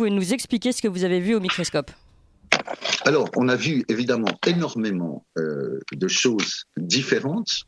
Pouvez 0.00 0.10
nous 0.10 0.32
expliquer 0.32 0.72
ce 0.72 0.80
que 0.80 0.88
vous 0.88 1.04
avez 1.04 1.20
vu 1.20 1.34
au 1.34 1.40
microscope 1.40 1.90
Alors, 3.04 3.28
on 3.36 3.50
a 3.50 3.56
vu 3.56 3.84
évidemment 3.88 4.34
énormément 4.46 5.26
euh, 5.36 5.78
de 5.92 6.08
choses 6.08 6.64
différentes. 6.78 7.64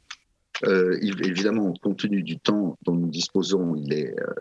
Euh, 0.64 0.98
évidemment, 1.02 1.74
compte 1.82 1.98
tenu 1.98 2.22
du 2.22 2.38
temps 2.38 2.78
dont 2.86 2.94
nous 2.94 3.10
disposons, 3.10 3.74
il 3.76 3.92
est 3.92 4.18
euh, 4.18 4.32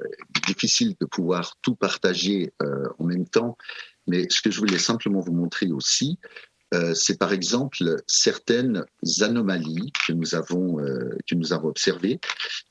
difficile 0.48 0.96
de 1.02 1.06
pouvoir 1.06 1.58
tout 1.62 1.76
partager 1.76 2.54
en 2.98 3.04
même 3.04 3.28
temps. 3.28 3.58
Mais 4.08 4.26
ce 4.30 4.42
que 4.42 4.52
je 4.52 4.60
voulais 4.60 4.80
simplement 4.80 5.20
vous 5.20 5.34
montrer 5.34 5.70
aussi, 5.74 6.18
c'est 6.94 7.20
par 7.20 7.34
exemple 7.34 7.98
certaines 8.08 8.86
anomalies 9.20 9.92
que 10.08 10.14
nous 10.14 10.34
avons 10.34 10.78
que 10.78 11.36
nous 11.36 11.52
avons 11.52 11.68
observées 11.68 12.22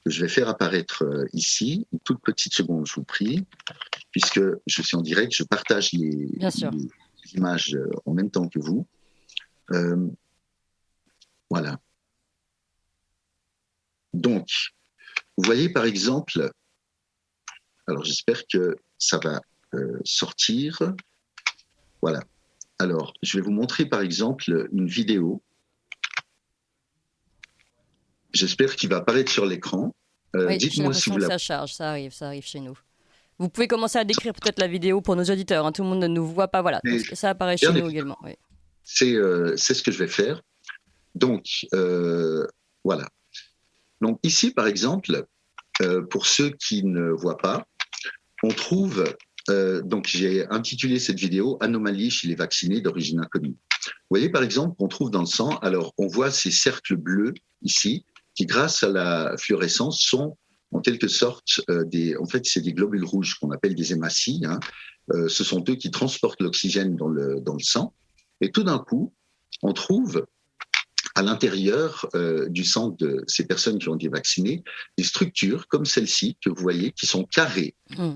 que 0.03 0.11
je 0.11 0.23
vais 0.23 0.29
faire 0.29 0.49
apparaître 0.49 1.05
ici 1.35 1.87
une 1.93 1.99
toute 2.01 2.23
petite 2.23 2.55
seconde 2.55 2.87
je 2.87 2.95
vous 2.95 3.05
prie 3.05 3.45
puisque 4.11 4.41
je 4.67 4.83
suis 4.83 4.97
en 4.97 5.03
direct 5.03 5.33
je 5.35 5.45
partage 5.45 5.93
les, 5.93 6.29
les 6.39 7.35
images 7.35 7.77
en 8.07 8.15
même 8.15 8.31
temps 8.31 8.49
que 8.49 8.59
vous 8.59 8.87
voilà 11.49 11.79
donc 14.13 14.49
vous 15.37 15.45
voyez 15.45 15.69
par 15.69 15.85
exemple 15.85 16.51
alors 17.87 18.05
j'espère 18.05 18.43
que 18.53 18.77
ça 18.99 19.19
va 19.19 19.41
sortir 20.05 20.95
voilà 22.03 22.21
alors, 22.81 23.13
je 23.23 23.37
vais 23.37 23.43
vous 23.43 23.51
montrer 23.51 23.85
par 23.85 24.01
exemple 24.01 24.69
une 24.73 24.87
vidéo. 24.87 25.43
J'espère 28.33 28.75
qu'il 28.75 28.89
va 28.89 28.97
apparaître 28.97 29.31
sur 29.31 29.45
l'écran. 29.45 29.95
Euh, 30.35 30.57
Dites-moi 30.57 30.95
si 30.95 31.11
vous 31.11 31.19
la... 31.19 31.27
Ça 31.27 31.37
charge, 31.37 31.75
ça 31.75 31.91
arrive, 31.91 32.13
ça 32.13 32.29
arrive 32.29 32.47
chez 32.47 32.61
nous. 32.61 32.79
Vous 33.41 33.49
pouvez 33.49 33.69
commencer 33.69 33.99
à 33.99 34.05
décrire 34.05 34.35
peut-être 34.35 34.61
la 34.61 34.67
vidéo 34.67 35.01
pour 35.01 35.17
nos 35.17 35.25
auditeurs. 35.25 35.65
Hein. 35.65 35.73
Tout 35.73 35.83
le 35.83 35.89
monde 35.89 36.01
ne 36.01 36.09
nous 36.09 36.27
voit 36.27 36.49
pas. 36.49 36.61
Voilà, 36.61 36.83
ça 37.15 37.31
apparaît 37.31 37.57
chez 37.57 37.73
nous 37.73 37.89
également. 37.89 38.19
Euh, 39.03 39.55
c'est 39.57 39.75
ce 39.75 39.83
que 39.83 39.91
je 39.91 39.99
vais 39.99 40.09
faire. 40.09 40.43
Donc, 41.15 41.67
euh, 41.73 42.47
voilà. 42.85 43.09
Donc 44.03 44.21
ici, 44.25 44.51
par 44.51 44.67
exemple, 44.67 45.25
euh, 45.81 46.03
pour 46.03 46.27
ceux 46.27 46.51
qui 46.51 46.85
ne 46.85 47.09
voient 47.11 47.39
pas, 47.39 47.67
on 48.43 48.49
trouve 48.49 49.05
donc 49.83 50.07
j'ai 50.07 50.47
intitulé 50.51 51.01
cette 51.01 51.19
vidéo 51.19 51.59
Anomalie 51.61 52.09
chez 52.09 52.29
les 52.29 52.37
vaccinés 52.37 52.81
d'origine 52.81 53.19
inconnue. 53.19 53.57
Vous 53.83 54.11
voyez 54.11 54.29
par 54.29 54.45
exemple 54.45 54.77
qu'on 54.77 54.87
trouve 54.87 55.11
dans 55.11 55.23
le 55.23 55.27
sang, 55.27 55.57
alors 55.57 55.93
on 55.99 56.07
voit 56.07 56.31
ces 56.31 56.53
cercles 56.53 56.95
bleus 56.95 57.35
ici, 57.63 58.05
qui 58.37 58.47
grâce 58.47 58.85
à 58.85 58.91
la 58.91 59.35
fluorescence 59.39 60.01
sont 60.03 60.37
en 60.73 60.81
quelque 60.81 61.09
sorte 61.09 61.61
euh, 61.69 61.85
des, 61.85 62.17
en 62.17 62.27
fait 62.27 62.47
c'est 62.47 62.61
des 62.61 62.73
globules 62.73 63.05
rouges 63.05 63.35
qu'on 63.35 63.51
appelle 63.51 63.75
des 63.75 63.93
hématies. 63.93 64.43
Hein. 64.47 64.61
Euh, 65.13 65.29
ce 65.29 65.45
sont 65.45 65.65
eux 65.69 65.75
qui 65.75 65.91
transportent 65.91 66.41
l'oxygène 66.41 66.97
dans 66.97 67.09
le, 67.09 67.41
dans 67.41 67.55
le 67.55 67.63
sang. 67.63 67.95
Et 68.41 68.51
tout 68.51 68.63
d'un 68.63 68.79
coup, 68.79 69.13
on 69.63 69.73
trouve 69.73 70.27
à 71.17 71.23
l'intérieur 71.23 72.09
du 72.49 72.65
sang 72.65 72.91
de 72.91 73.25
ces 73.27 73.45
personnes 73.45 73.79
qui 73.79 73.89
ont 73.89 73.97
été 73.97 74.09
vaccinées 74.09 74.63
des 74.97 75.05
structures 75.05 75.67
comme 75.67 75.85
celle-ci 75.85 76.39
que 76.43 76.49
vous 76.49 76.63
voyez 76.63 76.93
qui 76.93 77.07
sont 77.07 77.25
carrées. 77.25 77.75
Mmh 77.99 78.13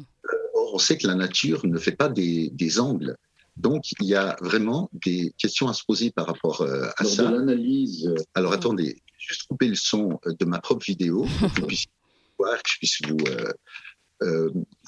on 0.74 0.78
sait 0.78 0.98
que 0.98 1.06
la 1.06 1.14
nature 1.14 1.64
ne 1.64 1.78
fait 1.78 1.92
pas 1.92 2.08
des, 2.08 2.80
angles. 2.80 3.16
Donc, 3.56 3.84
il 4.00 4.06
y 4.06 4.16
a 4.16 4.36
vraiment 4.40 4.90
des 4.92 5.32
questions 5.38 5.68
à 5.68 5.72
se 5.72 5.84
poser 5.84 6.10
par 6.10 6.26
rapport 6.26 6.62
euh, 6.62 6.88
à 6.96 7.04
ça. 7.04 7.30
l'analyse. 7.30 8.08
Euh, 8.08 8.16
Alors, 8.34 8.52
attendez, 8.52 9.00
juste 9.16 9.44
couper 9.44 9.68
le 9.68 9.76
son 9.76 10.18
euh, 10.26 10.32
de 10.38 10.44
ma 10.44 10.58
propre 10.60 10.84
vidéo 10.84 11.26
pour 11.38 11.54
que 11.54 11.60
vous 11.60 11.66
puissiez 11.68 11.90
voir, 12.38 12.62
que 12.62 12.70
je 12.70 12.78
puisse 12.78 12.98
vous, 13.08 13.16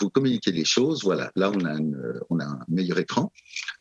vous 0.01 0.11
communiquer 0.11 0.53
les 0.53 0.65
choses. 0.65 1.03
Voilà, 1.03 1.31
là, 1.37 1.51
on 1.51 1.65
a, 1.65 1.77
on 2.31 2.39
a 2.39 2.45
un 2.45 2.61
meilleur 2.69 2.99
écran. 2.99 3.33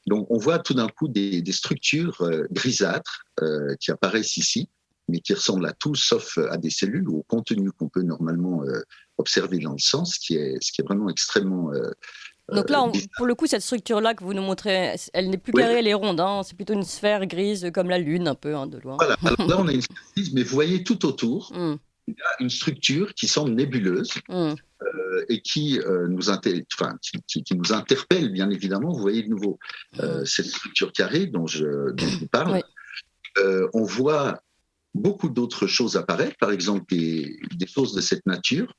Donc, 0.08 0.28
on 0.30 0.38
voit 0.38 0.60
tout 0.60 0.74
d'un 0.74 0.88
coup 0.88 1.08
des, 1.08 1.44
structures 1.52 2.22
grisâtres 2.52 3.26
qui 3.80 3.92
apparaissent 3.92 4.38
ici, 4.38 4.70
mais 5.08 5.20
qui 5.20 5.34
ressemblent 5.34 5.68
à 5.68 5.74
tout 5.74 5.96
sauf 5.96 6.38
à 6.38 6.58
des 6.58 6.72
cellules 6.72 7.08
ou 7.08 7.20
au 7.20 7.24
contenu 7.24 7.72
qu'on 7.72 7.90
peut 7.90 8.02
normalement 8.02 8.64
observé 9.18 9.60
dans 9.60 9.74
le 9.74 9.80
sang, 9.80 10.06
ce 10.06 10.20
qui 10.20 10.36
est, 10.36 10.58
ce 10.62 10.72
qui 10.72 10.82
est 10.82 10.84
vraiment 10.84 11.10
extrêmement. 11.10 11.72
Euh, 11.74 11.92
Donc 12.54 12.70
là, 12.70 12.84
euh, 12.84 13.00
pour 13.18 13.26
le 13.26 13.36
coup, 13.36 13.48
cette 13.48 13.62
structure-là 13.62 14.14
que 14.14 14.24
vous 14.24 14.34
nous 14.34 14.42
montrez, 14.42 14.96
elle 15.14 15.30
n'est 15.30 15.38
plus 15.38 15.54
carrée, 15.54 15.80
elle 15.80 15.88
est 15.88 15.94
ronde. 15.94 16.20
Hein. 16.20 16.42
c'est 16.44 16.56
plutôt 16.56 16.74
une 16.74 16.84
sphère 16.84 17.26
grise 17.26 17.72
comme 17.74 17.90
la 17.90 17.98
Lune, 17.98 18.28
un 18.28 18.36
peu, 18.36 18.56
hein, 18.56 18.68
de 18.68 18.78
loin. 18.78 18.98
Voilà, 18.98 19.16
Alors 19.26 19.48
là, 19.48 19.58
on 19.60 19.68
a 19.68 19.74
une 19.74 19.82
sphère 19.82 20.04
grise, 20.16 20.34
mais 20.34 20.44
vous 20.44 20.54
voyez 20.54 20.84
tout 20.84 21.06
autour, 21.06 21.52
hmm. 21.54 21.78
Il 22.08 22.14
y 22.14 22.22
a 22.22 22.44
une 22.44 22.50
structure 22.50 23.14
qui 23.14 23.28
semble 23.28 23.52
nébuleuse. 23.52 24.14
Euh, 24.30 25.26
et 25.30 25.42
qui, 25.42 25.80
nous 26.10 26.30
enfin, 26.30 26.98
qui, 27.02 27.44
qui, 27.44 27.56
nous 27.56 27.74
interpelle, 27.74 28.32
bien 28.32 28.50
évidemment. 28.50 28.92
Vous 28.92 29.02
voyez 29.02 29.24
de 29.24 29.30
nouveau 29.30 29.58
hmm. 29.98 30.26
cette 30.26 30.46
structure 30.48 30.92
carrée 30.92 31.26
dont 31.26 31.48
je, 31.48 31.92
dont 31.92 32.06
je 32.06 32.18
vous 32.20 32.28
parle. 32.28 32.62
on 33.74 33.84
voit 33.84 34.44
beaucoup 34.96 35.30
d'autres 35.30 35.68
choses 35.68 35.98
apparaître, 35.98 36.38
par 36.40 36.52
exemple 36.52 36.86
des, 36.90 37.38
des, 37.56 37.68
choses 37.68 37.94
de 37.94 38.02
cette 38.02 38.26
nature. 38.26 38.74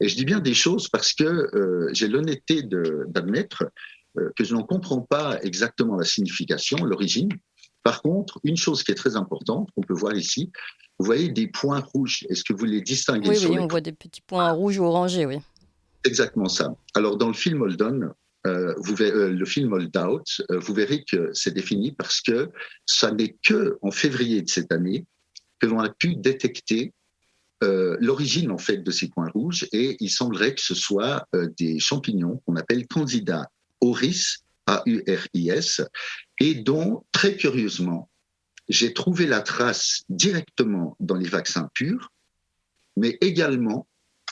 Et 0.00 0.08
je 0.08 0.16
dis 0.16 0.24
bien 0.24 0.40
des 0.40 0.54
choses 0.54 0.88
parce 0.88 1.12
que 1.12 1.24
euh, 1.24 1.90
j'ai 1.92 2.08
l'honnêteté 2.08 2.62
d'admettre 2.62 3.64
euh, 4.18 4.30
que 4.34 4.44
je 4.44 4.54
n'en 4.54 4.64
comprends 4.64 5.02
pas 5.02 5.38
exactement 5.42 5.96
la 5.96 6.04
signification, 6.04 6.78
l'origine. 6.78 7.28
Par 7.82 8.02
contre, 8.02 8.40
une 8.42 8.56
chose 8.56 8.82
qui 8.82 8.92
est 8.92 8.96
très 8.96 9.16
importante, 9.16 9.68
qu'on 9.74 9.82
peut 9.82 9.94
voir 9.94 10.14
ici, 10.14 10.50
vous 11.00 11.06
voyez 11.06 11.30
des 11.30 11.46
points 11.48 11.80
rouges. 11.80 12.26
Est-ce 12.28 12.44
que 12.44 12.52
vous 12.52 12.66
les 12.66 12.82
distinguez 12.82 13.30
Oui, 13.30 13.38
oui 13.48 13.58
on 13.58 13.66
voit 13.66 13.80
des 13.80 13.92
petits 13.92 14.20
points 14.20 14.50
rouges 14.50 14.78
ou 14.78 14.84
orangés, 14.84 15.24
oui. 15.24 15.38
Exactement 16.04 16.48
ça. 16.48 16.74
Alors, 16.94 17.16
dans 17.16 17.28
le 17.28 17.34
film 17.34 17.62
Holden, 17.62 18.10
euh, 18.46 18.74
vous 18.76 18.94
verrez, 18.94 19.30
le 19.30 19.44
film 19.46 19.72
Hold 19.72 19.96
Out, 19.96 20.42
vous 20.50 20.74
verrez 20.74 21.02
que 21.10 21.30
c'est 21.32 21.54
défini 21.54 21.92
parce 21.92 22.20
que 22.20 22.50
ça 22.84 23.12
n'est 23.12 23.34
que 23.42 23.78
en 23.80 23.90
février 23.90 24.42
de 24.42 24.48
cette 24.50 24.72
année 24.72 25.06
que 25.58 25.66
l'on 25.66 25.80
a 25.80 25.88
pu 25.88 26.16
détecter 26.16 26.92
euh, 27.64 27.96
l'origine 27.98 28.50
en 28.50 28.58
fait 28.58 28.78
de 28.78 28.90
ces 28.90 29.08
points 29.08 29.30
rouges 29.34 29.66
et 29.72 29.96
il 30.00 30.10
semblerait 30.10 30.54
que 30.54 30.60
ce 30.60 30.74
soit 30.74 31.26
euh, 31.34 31.48
des 31.58 31.78
champignons 31.78 32.42
qu'on 32.44 32.56
appelle 32.56 32.86
Candida 32.86 33.50
auris, 33.80 34.36
A-U-R-I-S, 34.66 35.82
et 36.40 36.54
dont, 36.56 37.04
très 37.12 37.36
curieusement, 37.36 38.09
j'ai 38.70 38.94
trouvé 38.94 39.26
la 39.26 39.40
trace 39.40 40.04
directement 40.08 40.96
dans 41.00 41.16
les 41.16 41.28
vaccins 41.28 41.68
purs, 41.74 42.12
mais 42.96 43.18
également 43.20 43.88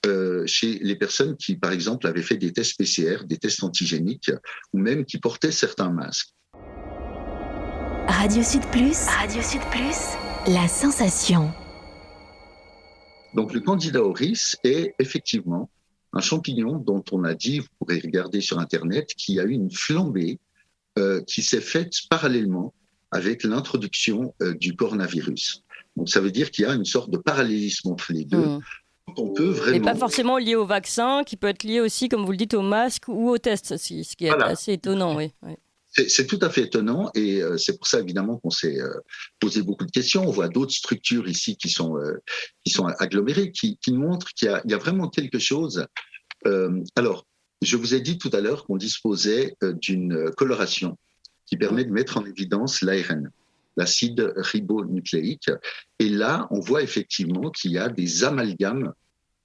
euh, 0.07 0.46
chez 0.46 0.79
les 0.79 0.94
personnes 0.94 1.37
qui, 1.37 1.57
par 1.57 1.72
exemple, 1.72 2.07
avaient 2.07 2.22
fait 2.22 2.37
des 2.37 2.53
tests 2.53 2.79
PCR, 2.79 3.24
des 3.24 3.37
tests 3.37 3.64
antigéniques, 3.64 4.31
ou 4.72 4.79
même 4.79 5.05
qui 5.05 5.18
portaient 5.18 5.51
certains 5.51 5.90
masques. 5.90 6.31
Radio 8.07 8.42
Sud 8.44 8.64
Plus, 8.70 9.07
Radio 9.07 9.42
Sud 9.42 9.61
Plus, 9.72 10.16
la 10.46 10.68
sensation. 10.68 11.53
Donc 13.35 13.53
le 13.53 13.61
Candida 13.61 14.03
auris 14.03 14.55
est 14.62 14.94
effectivement 15.01 15.68
un 16.12 16.20
champignon 16.20 16.79
dont 16.79 17.03
on 17.11 17.24
a 17.24 17.35
dit, 17.35 17.59
vous 17.59 17.66
pourrez 17.81 17.98
regarder 17.98 18.40
sur 18.40 18.61
Internet, 18.61 19.14
qui 19.16 19.40
a 19.40 19.42
eu 19.42 19.51
une 19.51 19.70
flambée 19.70 20.38
euh, 20.96 21.22
qui 21.22 21.42
s'est 21.42 21.61
faite 21.61 21.92
parallèlement 22.09 22.72
avec 23.11 23.42
l'introduction 23.42 24.35
euh, 24.42 24.55
du 24.55 24.77
coronavirus. 24.77 25.62
Donc 25.97 26.09
ça 26.09 26.21
veut 26.21 26.31
dire 26.31 26.51
qu'il 26.51 26.64
y 26.64 26.68
a 26.68 26.75
une 26.75 26.85
sorte 26.85 27.11
de 27.11 27.18
parallélisme 27.18 27.88
entre 27.88 28.12
les 28.12 28.25
deux. 28.25 28.38
Mmh. 28.38 28.61
On 29.16 29.33
peut 29.33 29.49
vraiment... 29.49 29.77
Et 29.77 29.81
pas 29.81 29.94
forcément 29.94 30.37
lié 30.37 30.55
au 30.55 30.66
vaccin, 30.66 31.25
qui 31.25 31.37
peut 31.37 31.49
être 31.49 31.64
lié 31.64 31.81
aussi, 31.81 32.09
comme 32.09 32.25
vous 32.25 32.33
le 32.33 32.37
dites, 32.37 32.55
au 32.55 32.62
masque 32.62 33.09
ou 33.09 33.31
au 33.31 33.38
test, 33.38 33.77
ce 33.77 34.16
qui 34.16 34.27
est 34.27 34.31
assez 34.31 34.75
étonnant. 34.75 35.16
Oui. 35.16 35.33
oui. 35.42 35.55
C'est 36.07 36.27
tout 36.27 36.38
à 36.42 36.51
fait 36.51 36.62
étonnant 36.62 37.11
et 37.14 37.42
euh, 37.42 37.57
c'est 37.57 37.77
pour 37.77 37.87
ça 37.87 37.99
évidemment 38.01 38.37
qu'on 38.37 38.51
s'est 38.51 38.79
euh, 38.79 38.92
posé 39.40 39.62
beaucoup 39.62 39.87
de 39.87 39.90
questions. 39.90 40.29
On 40.29 40.31
voit 40.31 40.49
d'autres 40.49 40.73
structures 40.73 41.27
ici 41.29 41.57
qui 41.57 41.71
sont 41.71 41.97
euh, 41.97 42.23
qui 42.64 42.71
sont 42.71 42.87
agglomérées, 42.87 43.51
qui, 43.51 43.79
qui 43.79 43.92
montrent 43.92 44.33
qu'il 44.35 44.49
y, 44.49 44.71
y, 44.71 44.75
a 44.75 44.79
vraiment 44.79 45.09
quelque 45.09 45.38
chose. 45.38 45.87
alors, 46.94 47.27
je 47.62 47.77
vous 47.77 47.94
ai 47.94 48.01
dit 48.01 48.18
tout 48.18 48.31
à 48.33 48.40
l'heure 48.40 48.64
qu'on 48.64 48.77
disposait 48.77 49.57
d'une 49.62 50.31
coloration 50.37 50.97
qui 51.48 51.56
permet 51.56 51.84
de 51.84 51.92
mettre 51.92 52.18
en 52.18 52.24
évidence 52.24 52.82
l'ARN, 52.82 53.30
l'acide 53.76 54.32
ribonucléique. 54.37 55.50
Et 55.98 56.08
là, 56.08 56.46
on 56.50 56.61
voit 56.61 56.82
effectivement 56.82 57.50
qu'il 57.50 57.72
y 57.72 57.78
a 57.78 57.88
des 57.88 58.24
amalgames 58.24 58.92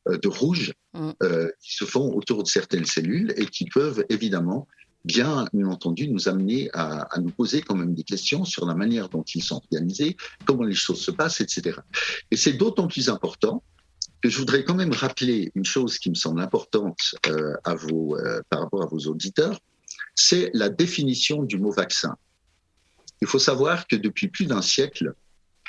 de 0.05 0.27
rouge 0.27 0.73
mmh. 0.93 1.11
qui 1.61 1.75
se 1.75 1.85
font 1.85 2.13
autour 2.13 2.43
de 2.43 2.47
certaines 2.47 2.85
cellules 2.85 3.33
et 3.37 3.45
qui 3.45 3.65
peuvent 3.65 4.03
évidemment 4.09 4.67
bien 5.05 5.47
entendu 5.65 6.07
nous 6.07 6.29
amener 6.29 6.69
à, 6.73 7.07
nous 7.19 7.29
poser 7.29 7.61
quand 7.61 7.75
même 7.75 7.93
des 7.93 8.03
questions 8.03 8.45
sur 8.45 8.65
la 8.65 8.73
manière 8.73 9.09
dont 9.09 9.23
ils 9.23 9.43
sont 9.43 9.55
organisés, 9.55 10.15
comment 10.45 10.63
les 10.63 10.75
choses 10.75 11.01
se 11.01 11.11
passent, 11.11 11.41
etc. 11.41 11.77
Et 12.31 12.37
c'est 12.37 12.53
d'autant 12.53 12.87
plus 12.87 13.09
important 13.09 13.63
que 14.21 14.29
je 14.29 14.37
voudrais 14.37 14.63
quand 14.63 14.75
même 14.75 14.93
rappeler 14.93 15.51
une 15.55 15.65
chose 15.65 15.97
qui 15.97 16.09
me 16.09 16.15
semble 16.15 16.41
importante 16.41 17.15
euh, 17.27 17.55
à 17.65 17.75
vos, 17.75 18.17
euh, 18.17 18.41
par 18.49 18.61
rapport 18.61 18.83
à 18.83 18.85
vos 18.85 18.99
auditeurs, 18.99 19.59
c'est 20.15 20.51
la 20.53 20.69
définition 20.69 21.43
du 21.43 21.57
mot 21.57 21.71
vaccin. 21.71 22.15
Il 23.21 23.27
faut 23.27 23.39
savoir 23.39 23.87
que 23.87 23.95
depuis 23.95 24.27
plus 24.27 24.45
d'un 24.45 24.61
siècle, 24.61 25.13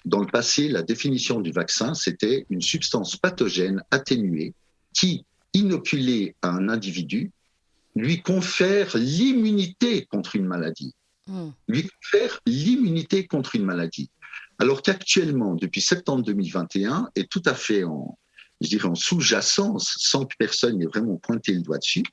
dans 0.05 0.21
le 0.21 0.27
passé, 0.27 0.69
la 0.69 0.83
définition 0.83 1.41
du 1.41 1.51
vaccin, 1.51 1.95
c'était 1.95 2.47
une 2.51 2.61
substance 2.61 3.17
pathogène 3.17 3.83
atténuée 3.91 4.55
qui, 4.93 5.25
inoculée 5.55 6.35
à 6.43 6.51
un 6.51 6.69
individu, 6.69 7.31
lui 7.97 8.23
confère 8.23 8.97
l'immunité 8.97 10.05
contre 10.07 10.37
une 10.37 10.47
maladie. 10.47 10.95
Hmm. 11.27 11.51
Lui 11.69 11.89
confère 11.89 12.41
l'immunité 12.45 13.27
contre 13.27 13.57
une 13.57 13.65
maladie. 13.65 14.11
Alors 14.59 14.83
qu'actuellement, 14.83 15.55
depuis 15.55 15.81
septembre 15.81 16.23
2021, 16.25 17.11
est 17.17 17.31
tout 17.31 17.43
à 17.47 17.55
fait 17.55 17.85
en, 17.85 18.19
je 18.61 18.69
dirais, 18.69 18.89
en 18.89 18.95
sous-jacence, 18.95 19.97
sans 19.99 20.27
que 20.27 20.35
personne 20.39 20.79
n'ait 20.79 20.87
vraiment 20.87 21.17
pointé 21.17 21.53
le 21.53 21.61
doigt 21.61 21.79
dessus, 21.79 22.05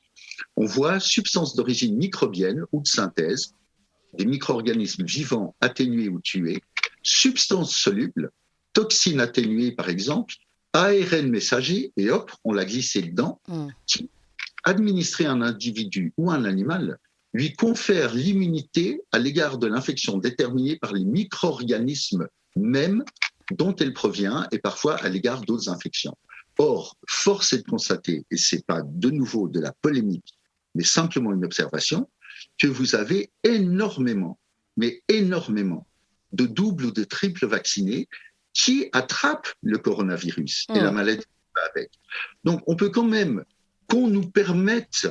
on 0.56 0.65
voit 0.65 0.99
substances 0.99 1.56
d'origine 1.56 1.95
microbienne 1.97 2.63
ou 2.71 2.82
de 2.82 2.88
synthèse, 2.88 3.56
des 4.17 4.25
micro-organismes 4.25 5.06
vivants 5.06 5.56
atténués 5.62 6.10
ou 6.10 6.19
tués, 6.19 6.62
substances 7.04 7.75
solubles, 7.75 8.32
toxines 8.73 9.21
atténuées 9.21 9.71
par 9.71 9.89
exemple, 9.89 10.36
ARN 10.73 11.30
messager, 11.30 11.91
et 11.97 12.10
hop, 12.10 12.32
on 12.43 12.54
l'a 12.54 12.65
glissé 12.65 13.01
dedans, 13.01 13.41
mm. 13.47 13.67
qui, 13.86 14.10
administré 14.63 15.25
à 15.25 15.32
un 15.32 15.41
individu 15.41 16.13
ou 16.17 16.32
un 16.32 16.45
animal, 16.45 16.97
lui 17.34 17.54
confère 17.54 18.13
l'immunité 18.13 19.01
à 19.12 19.19
l'égard 19.19 19.58
de 19.58 19.67
l'infection 19.67 20.17
déterminée 20.17 20.77
par 20.77 20.93
les 20.93 21.06
micro-organismes 21.06 22.27
mêmes 22.56 23.04
dont 23.51 23.75
elle 23.75 23.93
provient 23.93 24.47
et 24.51 24.60
parfois 24.60 24.95
à 24.95 25.10
l'égard 25.10 25.41
d'autres 25.41 25.69
infections. 25.69 26.15
Or, 26.57 26.97
force 27.07 27.53
est 27.53 27.59
de 27.59 27.69
constater, 27.69 28.25
et 28.29 28.37
c'est 28.37 28.65
pas 28.65 28.81
de 28.85 29.09
nouveau 29.09 29.47
de 29.47 29.59
la 29.59 29.71
polémique, 29.71 30.33
mais 30.75 30.83
simplement 30.83 31.33
une 31.33 31.45
observation, 31.45 32.09
que 32.59 32.67
vous 32.67 32.95
avez 32.95 33.31
énormément, 33.43 34.39
mais 34.77 35.01
énormément, 35.07 35.87
de 36.33 36.45
doubles 36.45 36.85
ou 36.85 36.91
de 36.91 37.03
triples 37.03 37.45
vaccinés 37.45 38.07
qui 38.53 38.89
attrapent 38.93 39.53
le 39.61 39.77
coronavirus 39.77 40.65
et 40.73 40.79
la 40.79 40.91
hmm. 40.91 40.95
maladie 40.95 41.25
avec. 41.73 41.91
Donc, 42.43 42.61
on 42.67 42.75
peut 42.75 42.89
quand 42.89 43.05
même 43.05 43.43
qu'on 43.87 44.07
nous 44.07 44.29
permette, 44.29 45.07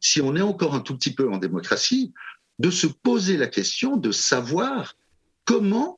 si 0.00 0.20
on 0.20 0.36
est 0.36 0.42
encore 0.42 0.74
un 0.74 0.80
tout 0.80 0.96
petit 0.96 1.14
peu 1.14 1.30
en 1.30 1.38
démocratie, 1.38 2.12
de 2.58 2.70
se 2.70 2.86
poser 2.86 3.36
la 3.36 3.46
question 3.46 3.96
de 3.96 4.12
savoir 4.12 4.96
comment 5.44 5.97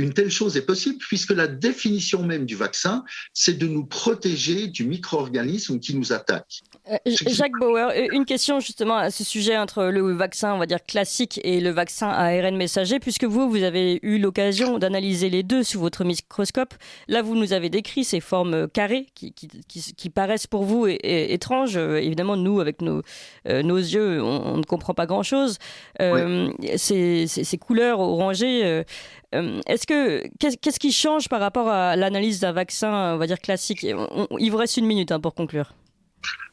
une 0.00 0.12
telle 0.12 0.30
chose 0.30 0.56
est 0.56 0.66
possible, 0.66 0.98
puisque 0.98 1.30
la 1.30 1.46
définition 1.46 2.22
même 2.22 2.46
du 2.46 2.56
vaccin, 2.56 3.04
c'est 3.32 3.58
de 3.58 3.66
nous 3.66 3.84
protéger 3.84 4.66
du 4.66 4.84
micro-organisme 4.84 5.78
qui 5.78 5.94
nous 5.94 6.12
attaque. 6.12 6.60
Euh, 6.90 6.96
Jacques 7.06 7.58
Bauer, 7.60 7.90
euh, 7.90 8.06
une 8.12 8.24
question 8.24 8.60
justement 8.60 8.96
à 8.96 9.10
ce 9.10 9.24
sujet 9.24 9.56
entre 9.58 9.84
le 9.84 10.12
vaccin, 10.12 10.54
on 10.54 10.58
va 10.58 10.66
dire 10.66 10.82
classique, 10.84 11.40
et 11.44 11.60
le 11.60 11.70
vaccin 11.70 12.08
ARN 12.08 12.56
messager, 12.56 12.98
puisque 12.98 13.24
vous, 13.24 13.50
vous 13.50 13.62
avez 13.62 13.98
eu 14.02 14.18
l'occasion 14.18 14.78
d'analyser 14.78 15.30
les 15.30 15.42
deux 15.42 15.62
sous 15.62 15.80
votre 15.80 16.04
microscope. 16.04 16.74
Là, 17.08 17.22
vous 17.22 17.36
nous 17.36 17.52
avez 17.52 17.68
décrit 17.68 18.04
ces 18.04 18.20
formes 18.20 18.68
carrées 18.68 19.06
qui, 19.14 19.32
qui, 19.32 20.10
paraissent 20.10 20.46
pour 20.46 20.64
vous 20.64 20.86
étranges. 20.88 21.76
Évidemment, 21.76 22.36
nous, 22.36 22.60
avec 22.60 22.82
nos, 22.82 23.02
euh, 23.46 23.62
nos 23.62 23.78
yeux, 23.78 24.22
on, 24.22 24.56
ne 24.56 24.64
comprend 24.64 24.94
pas 24.94 25.06
grand-chose. 25.06 25.58
ces, 26.76 27.26
ces, 27.26 27.58
couleurs 27.58 28.00
orangées, 28.00 28.64
euh, 28.64 28.82
est-ce 29.32 29.86
que 29.86 30.26
qu'est-ce 30.38 30.78
qui 30.78 30.92
change 30.92 31.28
par 31.28 31.40
rapport 31.40 31.68
à 31.68 31.96
l'analyse 31.96 32.40
d'un 32.40 32.52
vaccin, 32.52 33.14
on 33.14 33.18
va 33.18 33.26
dire 33.26 33.38
classique? 33.38 33.82
Il 33.84 34.50
vous 34.50 34.56
reste 34.56 34.76
une 34.76 34.86
minute 34.86 35.12
hein, 35.12 35.20
pour 35.20 35.34
conclure. 35.34 35.74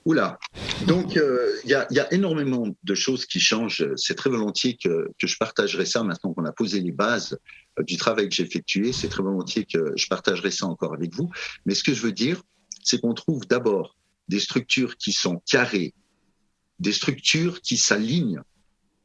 Oula. 0.05 0.39
Donc, 0.85 1.17
euh, 1.17 1.51
il 1.65 1.69
y, 1.69 1.99
a 1.99 2.13
énormément 2.13 2.65
de 2.81 2.95
choses 2.95 3.25
qui 3.25 3.41
changent. 3.41 3.85
C'est 3.97 4.15
très 4.15 4.29
volontiers 4.29 4.77
que, 4.81 5.09
je 5.17 5.37
partagerai 5.37 5.85
ça 5.85 6.01
maintenant 6.01 6.33
qu'on 6.33 6.45
a 6.45 6.53
posé 6.53 6.79
les 6.79 6.93
bases 6.93 7.37
euh, 7.77 7.83
du 7.83 7.97
travail 7.97 8.29
que 8.29 8.35
j'ai 8.35 8.43
effectué. 8.43 8.93
C'est 8.93 9.09
très 9.09 9.21
volontiers 9.21 9.65
que 9.65 9.91
je 9.97 10.07
partagerai 10.07 10.49
ça 10.49 10.65
encore 10.65 10.93
avec 10.93 11.13
vous. 11.13 11.29
Mais 11.65 11.75
ce 11.75 11.83
que 11.83 11.93
je 11.93 12.01
veux 12.01 12.13
dire, 12.13 12.41
c'est 12.83 13.01
qu'on 13.01 13.13
trouve 13.13 13.45
d'abord 13.47 13.97
des 14.29 14.39
structures 14.39 14.95
qui 14.95 15.11
sont 15.11 15.41
carrées, 15.45 15.93
des 16.79 16.93
structures 16.93 17.59
qui 17.59 17.75
s'alignent 17.75 18.41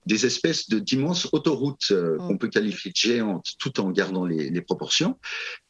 des 0.06 0.26
espèces 0.26 0.68
de 0.68 0.78
d'immenses 0.78 1.28
autoroutes 1.32 1.90
euh, 1.90 2.16
mm. 2.16 2.18
qu'on 2.18 2.38
peut 2.38 2.48
qualifier 2.48 2.90
de 2.90 2.96
géantes 2.96 3.52
tout 3.58 3.80
en 3.80 3.90
gardant 3.90 4.24
les, 4.24 4.50
les 4.50 4.60
proportions, 4.62 5.18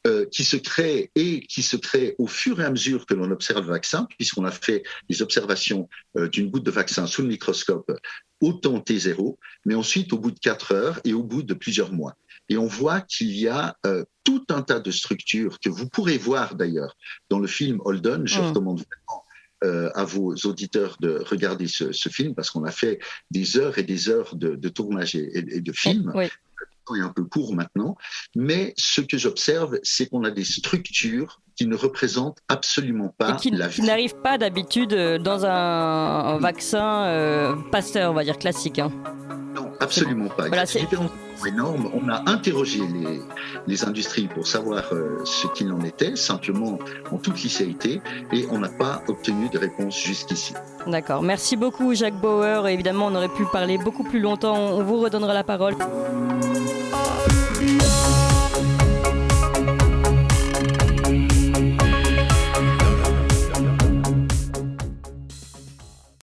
euh, 0.07 0.27
qui 0.27 0.45
se 0.45 0.57
créent 0.57 1.11
et 1.15 1.47
qui 1.47 1.63
se 1.63 1.77
créent 1.77 2.17
au 2.19 2.27
fur 2.27 2.61
et 2.61 2.65
à 2.65 2.71
mesure 2.71 3.07
que 3.07 3.15
l'on 3.15 3.31
observe 3.31 3.61
le 3.61 3.73
vaccin, 3.73 4.09
puisqu'on 4.19 4.45
a 4.45 4.51
fait 4.51 4.83
des 5.09 5.23
observations 5.23 5.89
euh, 6.17 6.29
d'une 6.29 6.51
goutte 6.51 6.65
de 6.65 6.71
vaccin 6.71 7.07
sous 7.07 7.23
le 7.23 7.29
microscope 7.29 7.93
au 8.41 8.53
temps 8.53 8.79
T0, 8.79 9.37
mais 9.65 9.75
ensuite 9.75 10.13
au 10.13 10.19
bout 10.19 10.33
de 10.33 10.39
quatre 10.39 10.73
heures 10.73 11.01
et 11.05 11.13
au 11.13 11.23
bout 11.23 11.45
de 11.45 11.55
plusieurs 11.55 11.93
mois. 11.93 12.17
Et 12.49 12.59
on 12.59 12.67
voit 12.67 13.01
qu'il 13.01 13.31
y 13.31 13.47
a 13.47 13.77
euh, 13.87 14.05
tout 14.25 14.45
un 14.51 14.63
tas 14.63 14.81
de 14.81 14.91
structures 14.91 15.61
que 15.61 15.69
vous 15.69 15.89
pourrez 15.89 16.19
voir 16.19 16.57
d'ailleurs 16.57 16.97
dans 17.31 17.39
le 17.39 17.47
film 17.47 17.81
Holden. 17.85 18.27
Je 18.27 18.41
mm. 18.41 18.47
recommande 18.49 18.79
vraiment 18.79 19.22
euh, 19.63 19.91
à 19.95 20.05
vos 20.05 20.35
auditeurs 20.45 20.97
de 21.01 21.23
regarder 21.25 21.67
ce, 21.69 22.09
film 22.09 22.35
parce 22.35 22.51
qu'on 22.51 22.65
a 22.65 22.71
fait 22.71 22.99
des 23.31 23.57
heures 23.57 23.79
et 23.79 23.83
des 23.83 24.09
heures 24.09 24.35
de, 24.35 24.69
tournage 24.69 25.15
et, 25.15 25.61
de 25.61 25.73
film. 25.73 26.13
Oui. 26.15 26.27
est 26.97 27.01
un 27.01 27.09
peu 27.11 27.25
court 27.25 27.55
maintenant, 27.55 27.97
mais 28.35 28.75
ce 28.77 29.01
que 29.01 29.17
j'observe, 29.17 29.79
c'est 29.83 30.09
qu'on 30.09 30.25
a 30.25 30.31
des 30.31 30.45
structures 30.45 31.41
qui 31.57 31.67
ne 31.67 31.77
représentent 31.77 32.39
absolument 32.49 33.15
pas 33.17 33.35
qui, 33.35 33.51
la 33.51 33.69
vie. 33.69 33.77
Qui 33.77 33.83
n'arrivent 33.83 34.21
pas 34.23 34.37
d'habitude 34.37 34.93
euh, 34.93 35.19
dans 35.19 35.47
un, 35.47 36.39
vaccin 36.39 37.05
euh, 37.05 37.55
Pasteur, 37.71 38.11
on 38.11 38.15
va 38.15 38.25
dire 38.25 38.39
classique. 38.39 38.79
Hein. 38.79 38.93
Absolument 39.83 40.29
pas. 40.29 40.49
Voilà, 40.49 40.67
c'est 40.67 40.87
énorme. 41.47 41.91
On 41.93 42.09
a 42.09 42.31
interrogé 42.31 42.81
les, 42.81 43.21
les 43.67 43.85
industries 43.85 44.29
pour 44.29 44.47
savoir 44.47 44.85
euh, 44.93 45.25
ce 45.25 45.49
qu'il 45.49 45.73
en 45.73 45.81
était, 45.83 46.15
simplement 46.15 46.79
en 47.11 47.19
toute 47.19 47.43
liceité, 47.43 48.01
et 48.33 48.47
on 48.51 48.59
n'a 48.59 48.69
pas 48.69 49.03
obtenu 49.09 49.49
de 49.49 49.59
réponse 49.59 49.99
jusqu'ici. 49.99 50.55
D'accord. 50.87 51.23
Merci 51.23 51.57
beaucoup, 51.57 51.95
Jacques 51.95 52.21
Bauer. 52.21 52.69
évidemment, 52.69 53.07
on 53.07 53.15
aurait 53.15 53.29
pu 53.29 53.45
parler 53.53 53.79
beaucoup 53.79 54.05
plus 54.05 54.21
longtemps. 54.21 54.57
On 54.57 54.83
vous 54.83 55.01
redonnera 55.01 55.35
la 55.35 55.45
parole. 55.45 55.75